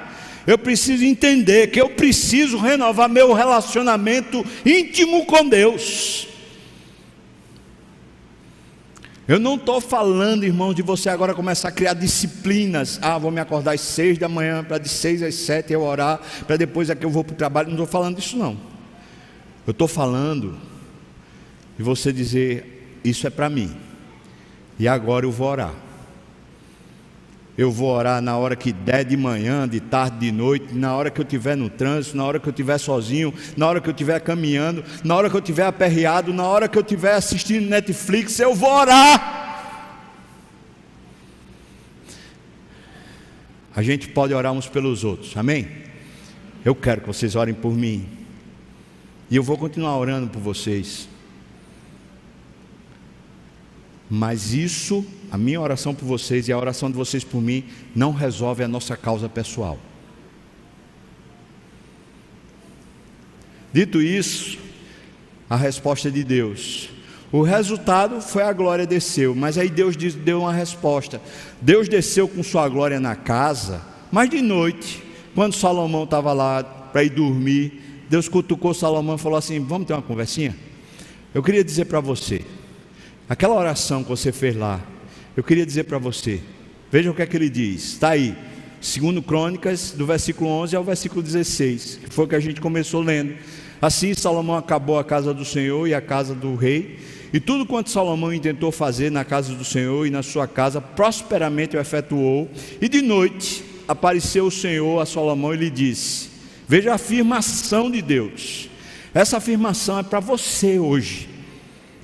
[0.45, 6.27] Eu preciso entender que eu preciso renovar meu relacionamento íntimo com Deus.
[9.27, 12.99] Eu não estou falando, irmão, de você agora começar a criar disciplinas.
[13.01, 16.19] Ah, vou me acordar às seis da manhã, para de seis às sete eu orar,
[16.45, 17.69] para depois é que eu vou para o trabalho.
[17.69, 18.55] Não estou falando disso, não.
[19.65, 20.69] Eu estou falando
[21.81, 23.75] e você dizer: Isso é para mim,
[24.77, 25.73] e agora eu vou orar.
[27.57, 31.09] Eu vou orar na hora que der de manhã, de tarde, de noite, na hora
[31.09, 33.91] que eu estiver no trânsito, na hora que eu estiver sozinho, na hora que eu
[33.91, 38.39] estiver caminhando, na hora que eu estiver aperreado, na hora que eu estiver assistindo Netflix,
[38.39, 39.97] eu vou orar.
[43.75, 45.67] A gente pode orar uns pelos outros, amém?
[46.63, 48.07] Eu quero que vocês orem por mim,
[49.31, 51.09] e eu vou continuar orando por vocês.
[54.13, 57.63] Mas isso, a minha oração por vocês e a oração de vocês por mim,
[57.95, 59.79] não resolve a nossa causa pessoal.
[63.71, 64.59] Dito isso,
[65.49, 66.89] a resposta de Deus.
[67.31, 71.21] O resultado foi a glória desceu, mas aí Deus deu uma resposta.
[71.61, 73.81] Deus desceu com sua glória na casa,
[74.11, 75.01] mas de noite,
[75.33, 79.93] quando Salomão estava lá para ir dormir, Deus cutucou Salomão e falou assim: Vamos ter
[79.93, 80.53] uma conversinha?
[81.33, 82.41] Eu queria dizer para você,
[83.31, 84.81] Aquela oração que você fez lá,
[85.37, 86.41] eu queria dizer para você,
[86.91, 88.35] veja o que é que ele diz, está aí,
[88.81, 92.99] segundo Crônicas, do versículo 11 ao versículo 16, que foi o que a gente começou
[93.01, 93.35] lendo.
[93.81, 96.99] Assim Salomão acabou a casa do Senhor e a casa do rei,
[97.31, 101.77] e tudo quanto Salomão intentou fazer na casa do Senhor e na sua casa, prosperamente
[101.77, 102.49] o efetuou,
[102.81, 106.27] e de noite apareceu o Senhor a Salomão e lhe disse:
[106.67, 108.69] Veja a afirmação de Deus.
[109.13, 111.30] Essa afirmação é para você hoje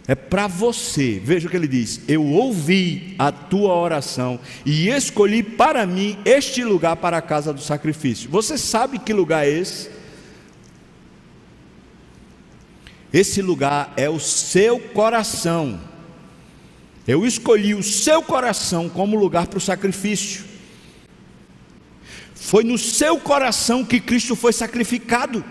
[0.07, 1.21] é para você.
[1.21, 6.63] Veja o que ele diz: Eu ouvi a tua oração e escolhi para mim este
[6.63, 8.29] lugar para a casa do sacrifício.
[8.29, 9.89] Você sabe que lugar é esse?
[13.11, 15.79] Esse lugar é o seu coração.
[17.05, 20.45] Eu escolhi o seu coração como lugar para o sacrifício.
[22.35, 25.43] Foi no seu coração que Cristo foi sacrificado.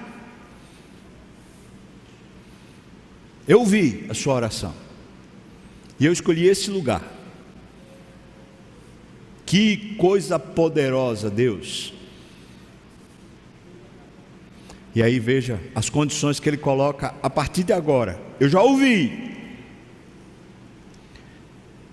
[3.47, 4.75] Eu vi a sua oração.
[5.99, 7.03] E eu escolhi esse lugar.
[9.45, 11.95] Que coisa poderosa, Deus.
[14.95, 18.19] E aí veja as condições que ele coloca a partir de agora.
[18.41, 19.37] Eu já ouvi.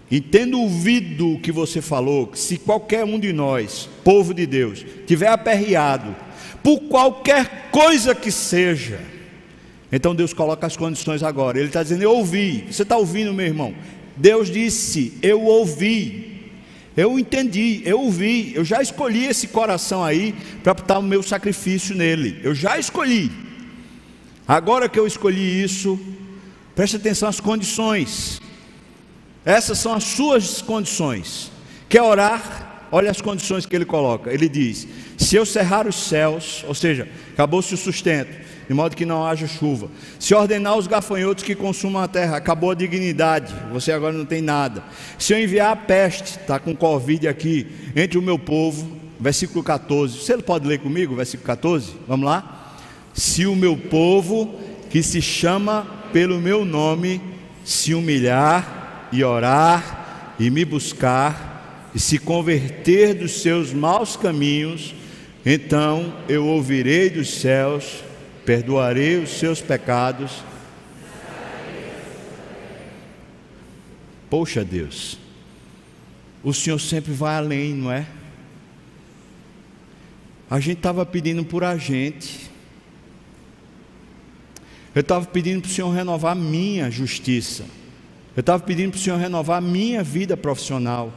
[0.09, 4.45] E tendo ouvido o que você falou, que se qualquer um de nós, povo de
[4.45, 6.15] Deus, tiver aperreado
[6.63, 9.01] por qualquer coisa que seja,
[9.95, 11.59] então Deus coloca as condições agora.
[11.59, 12.65] Ele está dizendo: Eu ouvi.
[12.67, 13.75] Você está ouvindo, meu irmão?
[14.17, 16.31] Deus disse: Eu ouvi.
[16.97, 21.95] Eu entendi, eu ouvi, eu já escolhi esse coração aí para botar o meu sacrifício
[21.95, 22.39] nele.
[22.43, 23.31] Eu já escolhi.
[24.47, 25.99] Agora que eu escolhi isso,
[26.75, 28.39] preste atenção às condições.
[29.45, 31.51] Essas são as suas condições.
[31.89, 32.87] Quer orar?
[32.91, 34.31] Olha as condições que ele coloca.
[34.31, 34.87] Ele diz:
[35.17, 38.31] Se eu cerrar os céus, ou seja, acabou-se o sustento,
[38.67, 39.89] de modo que não haja chuva.
[40.19, 44.41] Se ordenar os gafanhotos que consumam a terra, acabou a dignidade, você agora não tem
[44.41, 44.83] nada.
[45.17, 48.87] Se eu enviar a peste, está com Covid aqui, entre o meu povo,
[49.19, 50.19] versículo 14.
[50.19, 51.93] Você pode ler comigo, versículo 14?
[52.07, 52.75] Vamos lá?
[53.13, 54.59] Se o meu povo,
[54.89, 57.21] que se chama pelo meu nome,
[57.63, 64.95] se humilhar e orar e me buscar e se converter dos seus maus caminhos,
[65.45, 68.03] então eu ouvirei dos céus
[68.45, 70.43] perdoarei os seus pecados.
[74.29, 75.17] Poxa Deus,
[76.43, 78.07] o Senhor sempre vai além, não é?
[80.49, 82.51] A gente estava pedindo por a gente.
[84.93, 87.63] Eu estava pedindo para o Senhor renovar minha justiça.
[88.35, 91.13] Eu estava pedindo para o Senhor renovar minha vida profissional.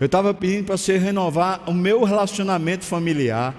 [0.00, 3.54] Eu estava pedindo para o Senhor renovar o meu relacionamento familiar.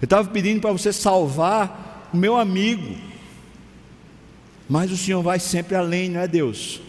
[0.00, 2.96] Eu estava pedindo para você salvar o meu amigo.
[4.68, 6.80] Mas o Senhor vai sempre além, não é Deus?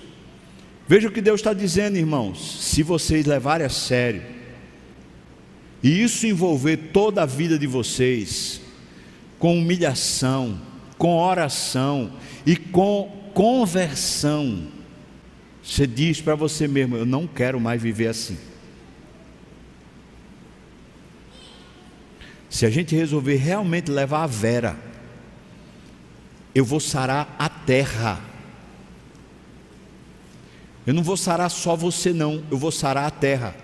[0.88, 2.62] Veja o que Deus está dizendo, irmãos.
[2.62, 4.22] Se vocês levarem a sério,
[5.82, 8.62] e isso envolver toda a vida de vocês,
[9.38, 10.60] com humilhação,
[10.97, 12.12] com oração
[12.45, 14.68] e com conversão,
[15.64, 18.38] você diz para você mesmo: Eu não quero mais viver assim.
[22.50, 24.76] Se a gente resolver realmente levar a vera,
[26.54, 28.20] eu vou sarar a terra.
[30.86, 33.56] Eu não vou sarar só você, não, eu vou sarar a terra.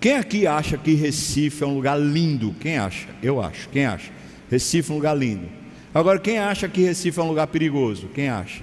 [0.00, 2.54] Quem aqui acha que Recife é um lugar lindo?
[2.60, 3.08] Quem acha?
[3.22, 3.68] Eu acho.
[3.68, 4.10] Quem acha?
[4.50, 5.48] Recife é um lugar lindo.
[5.92, 8.08] Agora, quem acha que Recife é um lugar perigoso?
[8.14, 8.62] Quem acha?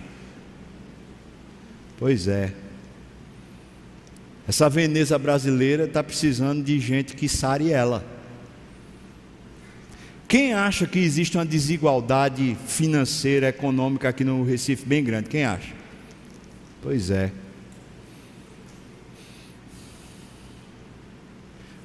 [1.97, 2.53] Pois é.
[4.47, 8.05] Essa Veneza brasileira está precisando de gente que sare ela.
[10.27, 15.29] Quem acha que existe uma desigualdade financeira, econômica aqui no Recife bem grande?
[15.29, 15.73] Quem acha?
[16.81, 17.31] Pois é.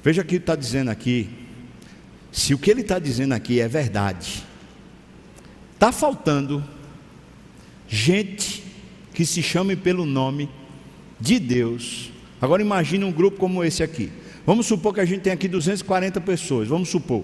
[0.03, 1.29] Veja o que está dizendo aqui.
[2.31, 4.43] Se o que ele está dizendo aqui é verdade,
[5.73, 6.63] está faltando
[7.87, 8.63] gente
[9.13, 10.49] que se chame pelo nome
[11.19, 14.11] de Deus Agora imagine um grupo como esse aqui.
[14.45, 17.23] Vamos supor que a gente tem aqui 240 pessoas, vamos supor.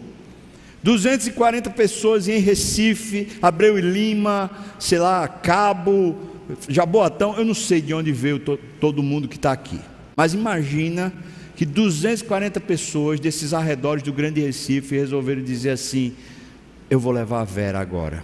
[0.83, 6.15] 240 pessoas em Recife, Abreu e Lima, sei lá, Cabo,
[6.69, 9.79] Jaboatão, eu não sei de onde veio to, todo mundo que está aqui.
[10.15, 11.11] Mas imagina
[11.55, 16.13] que 240 pessoas desses arredores do Grande Recife resolveram dizer assim:
[16.89, 18.23] eu vou levar a Vera agora.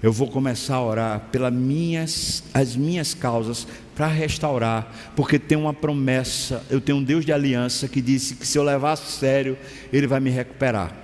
[0.00, 3.66] Eu vou começar a orar pelas minhas, as minhas causas
[3.98, 8.46] para restaurar, porque tem uma promessa, eu tenho um Deus de aliança que disse que
[8.46, 9.58] se eu levar a sério,
[9.92, 10.94] Ele vai me recuperar.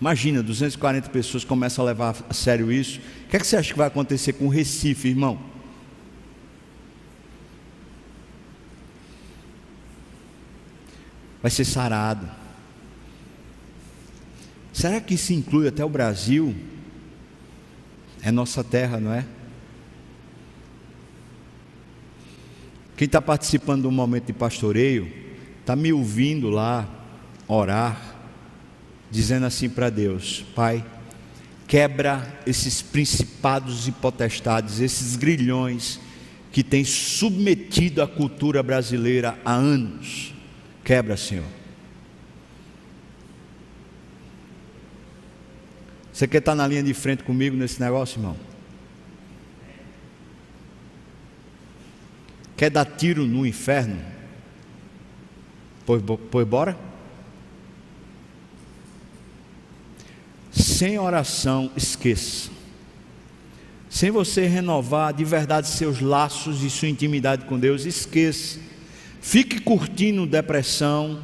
[0.00, 3.00] Imagina, 240 pessoas começam a levar a sério isso.
[3.26, 5.38] O que, é que você acha que vai acontecer com o Recife, irmão?
[11.42, 12.26] Vai ser sarado.
[14.72, 16.56] Será que isso inclui até o Brasil?
[18.22, 19.26] É nossa terra, não é?
[22.96, 25.10] Quem está participando do momento de pastoreio,
[25.60, 26.88] está me ouvindo lá
[27.48, 28.16] orar,
[29.10, 30.84] dizendo assim para Deus: Pai,
[31.66, 35.98] quebra esses principados e potestades, esses grilhões
[36.50, 40.34] que têm submetido a cultura brasileira há anos.
[40.84, 41.46] Quebra, Senhor.
[46.12, 48.51] Você quer estar na linha de frente comigo nesse negócio, irmão?
[52.56, 54.00] Quer dar tiro no inferno?
[55.84, 56.78] Pois, pois bora?
[60.50, 62.50] Sem oração, esqueça.
[63.88, 68.58] Sem você renovar de verdade seus laços e sua intimidade com Deus, esqueça.
[69.20, 71.22] Fique curtindo depressão,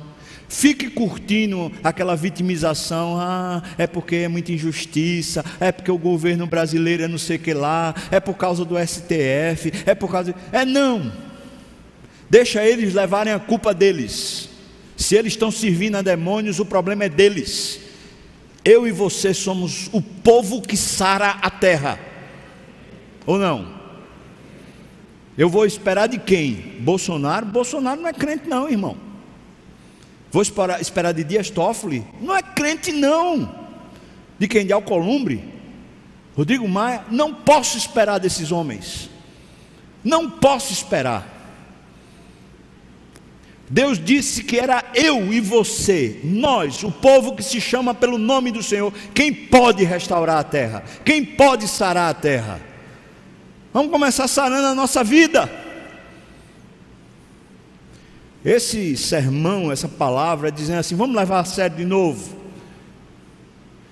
[0.48, 7.02] Fique curtindo aquela vitimização, ah, é porque é muita injustiça, é porque o governo brasileiro
[7.02, 10.34] é não sei o que lá, é por causa do STF, é por causa.
[10.50, 11.12] É não.
[12.30, 14.48] Deixa eles levarem a culpa deles.
[14.96, 17.80] Se eles estão servindo a demônios, o problema é deles.
[18.64, 22.00] Eu e você somos o povo que sara a terra.
[23.26, 23.78] Ou não?
[25.36, 26.76] Eu vou esperar de quem?
[26.80, 27.46] Bolsonaro?
[27.46, 29.07] Bolsonaro não é crente, não, irmão.
[30.30, 32.04] Vou esperar, esperar de Dias Toffoli?
[32.20, 33.54] Não é crente, não.
[34.38, 34.66] De quem?
[34.66, 35.42] De Alcolumbre?
[36.36, 37.04] Rodrigo Maia?
[37.10, 39.10] Não posso esperar desses homens.
[40.04, 41.36] Não posso esperar.
[43.70, 48.50] Deus disse que era eu e você, nós, o povo que se chama pelo nome
[48.50, 52.60] do Senhor, quem pode restaurar a terra, quem pode sarar a terra.
[53.72, 55.67] Vamos começar sarando a nossa vida.
[58.44, 62.36] Esse sermão, essa palavra, dizendo assim: vamos levar a sério de novo.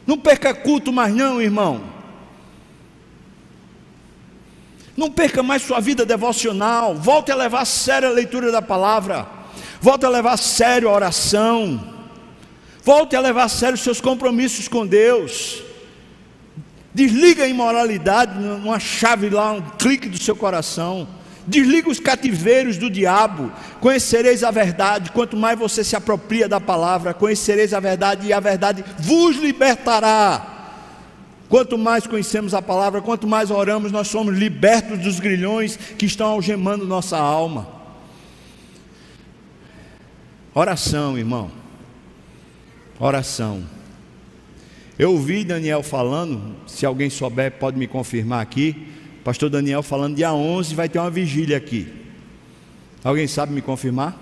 [0.07, 1.83] Não perca culto mais, não, irmão.
[4.97, 6.95] Não perca mais sua vida devocional.
[6.95, 9.27] Volte a levar a sério a leitura da palavra.
[9.81, 11.95] Volte a levar a sério a oração.
[12.83, 15.63] Volte a levar a sério os seus compromissos com Deus.
[16.95, 21.07] Desliga a imoralidade numa chave lá, um clique do seu coração.
[21.47, 23.53] Desliga os cativeiros do diabo.
[23.81, 25.13] Conhecereis a verdade.
[25.13, 30.55] Quanto mais você se apropria da palavra, conhecereis a verdade e a verdade vos libertará.
[31.49, 36.27] Quanto mais conhecemos a palavra, quanto mais oramos, nós somos libertos dos grilhões que estão
[36.27, 37.69] algemando nossa alma.
[40.53, 41.51] Oração, irmão.
[42.99, 43.63] Oração.
[44.99, 48.89] Eu ouvi Daniel falando, se alguém souber, pode me confirmar aqui.
[49.27, 51.93] Pastor Daniel falando, dia 11 vai ter uma vigília aqui.
[53.03, 54.17] Alguém sabe me confirmar?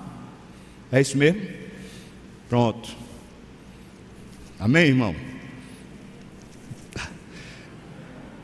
[0.90, 1.42] É isso mesmo?
[2.48, 2.96] Pronto.
[4.58, 5.14] Amém, irmão?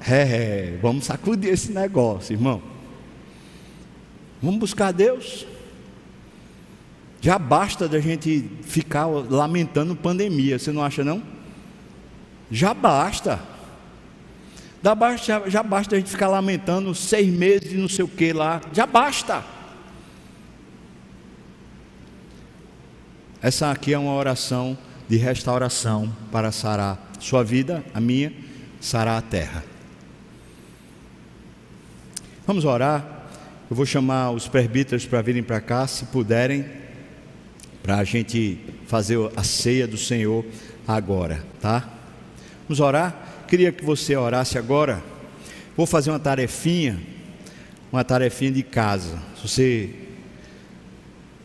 [0.06, 2.62] É, é, vamos sacudir esse negócio, irmão.
[4.42, 5.46] Vamos buscar Deus.
[7.22, 11.22] Já basta da gente ficar lamentando pandemia, você não acha não?
[12.50, 13.40] Já basta.
[14.82, 18.60] Já, já basta a gente ficar lamentando seis meses e não sei o que lá.
[18.72, 19.44] Já basta.
[23.42, 24.76] Essa aqui é uma oração
[25.08, 28.32] de restauração para sarar sua vida, a minha,
[28.80, 29.64] sarar a terra.
[32.46, 33.18] Vamos orar.
[33.70, 36.66] Eu vou chamar os presbíteros para virem para cá, se puderem,
[37.82, 40.44] para a gente fazer a ceia do Senhor
[40.86, 41.88] agora, tá?
[42.68, 43.29] Vamos orar?
[43.50, 45.02] Queria que você orasse agora.
[45.76, 47.02] Vou fazer uma tarefinha,
[47.90, 49.18] uma tarefinha de casa.
[49.34, 49.94] Se você,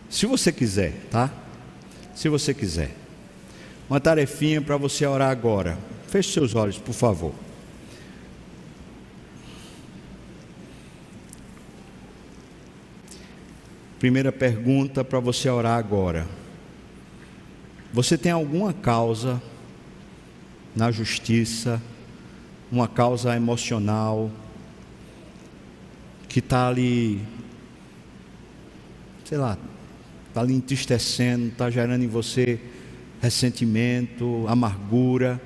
[0.07, 1.33] se você quiser, tá?
[2.13, 2.91] Se você quiser.
[3.89, 5.79] Uma tarefinha para você orar agora.
[6.07, 7.33] Feche seus olhos, por favor.
[13.97, 16.27] Primeira pergunta para você orar agora.
[17.91, 19.41] Você tem alguma causa
[20.75, 21.81] na justiça,
[22.71, 24.31] uma causa emocional
[26.27, 27.21] que está ali,
[29.23, 29.57] sei lá,
[30.27, 32.59] está ali entristecendo, está gerando em você
[33.21, 35.41] ressentimento, amargura.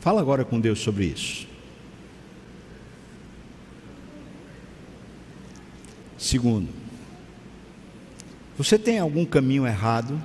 [0.00, 1.46] Fala agora com Deus sobre isso.
[6.16, 6.68] Segundo,
[8.56, 10.18] você tem algum caminho errado?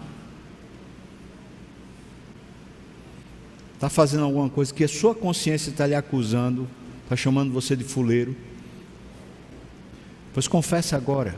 [3.82, 6.70] Está fazendo alguma coisa que a sua consciência está lhe acusando,
[7.04, 8.36] está chamando você de fuleiro,
[10.36, 11.36] pois confesse agora.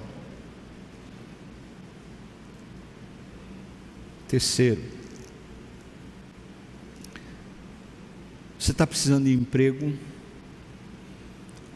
[4.27, 4.81] Terceiro,
[8.59, 9.93] você está precisando de emprego,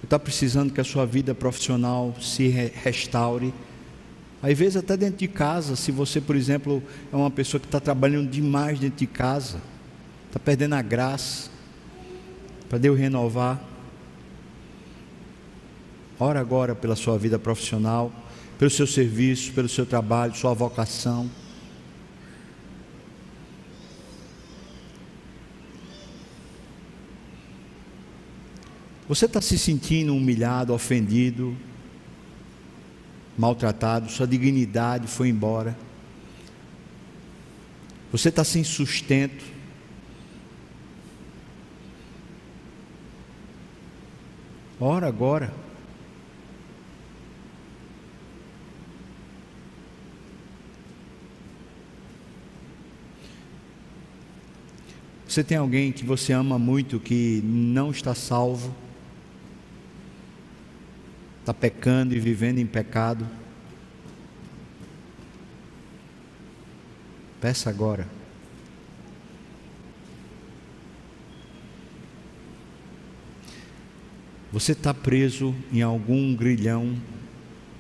[0.03, 3.53] está precisando que a sua vida profissional se restaure.
[4.43, 7.79] Às vezes até dentro de casa, se você, por exemplo, é uma pessoa que está
[7.79, 9.61] trabalhando demais dentro de casa,
[10.27, 11.49] está perdendo a graça,
[12.69, 13.61] para Deus renovar.
[16.19, 18.11] Ora agora pela sua vida profissional,
[18.57, 21.29] pelo seu serviço, pelo seu trabalho, sua vocação.
[29.07, 31.55] Você está se sentindo humilhado, ofendido,
[33.37, 35.77] maltratado, sua dignidade foi embora.
[38.11, 39.56] Você está sem sustento.
[44.79, 45.51] Ora agora.
[55.27, 58.73] Você tem alguém que você ama muito que não está salvo,
[61.39, 63.27] está pecando e vivendo em pecado?
[67.41, 68.16] Peça agora.
[74.51, 76.95] Você está preso em algum grilhão,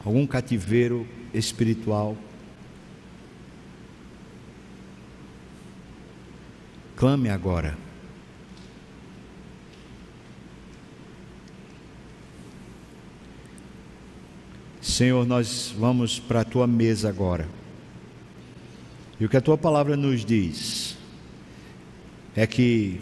[0.03, 2.17] algum cativeiro espiritual.
[6.95, 7.77] Clame agora.
[14.81, 17.47] Senhor, nós vamos para a tua mesa agora.
[19.19, 20.97] E o que a tua palavra nos diz
[22.35, 22.99] é que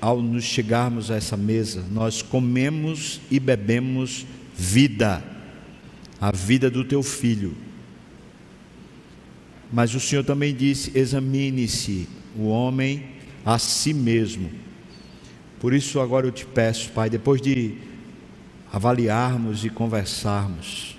[0.00, 5.22] ao nos chegarmos a essa mesa, nós comemos e bebemos vida,
[6.20, 7.54] a vida do teu filho.
[9.72, 13.04] Mas o Senhor também disse: examine-se o homem
[13.44, 14.50] a si mesmo.
[15.60, 17.74] Por isso, agora eu te peço, Pai, depois de
[18.72, 20.96] avaliarmos e conversarmos.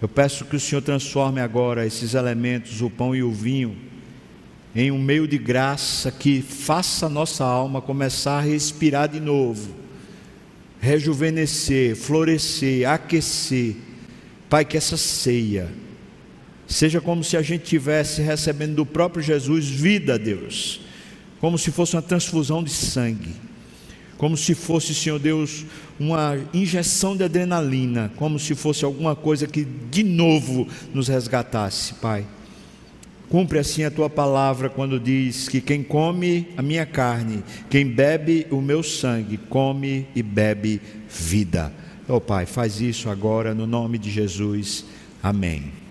[0.00, 3.76] Eu peço que o Senhor transforme agora esses elementos, o pão e o vinho,
[4.74, 9.74] em um meio de graça que faça a nossa alma começar a respirar de novo,
[10.80, 13.76] rejuvenescer, florescer, aquecer.
[14.48, 15.68] Pai, que essa ceia
[16.66, 20.80] seja como se a gente tivesse recebendo do próprio Jesus vida, Deus,
[21.40, 23.34] como se fosse uma transfusão de sangue
[24.22, 25.66] como se fosse, Senhor Deus,
[25.98, 32.24] uma injeção de adrenalina, como se fosse alguma coisa que de novo nos resgatasse, Pai.
[33.32, 38.46] Cumpre assim a tua palavra quando diz que quem come a minha carne, quem bebe
[38.50, 41.72] o meu sangue, come e bebe vida.
[42.06, 44.84] Oh Pai, faz isso agora no nome de Jesus.
[45.22, 45.81] Amém.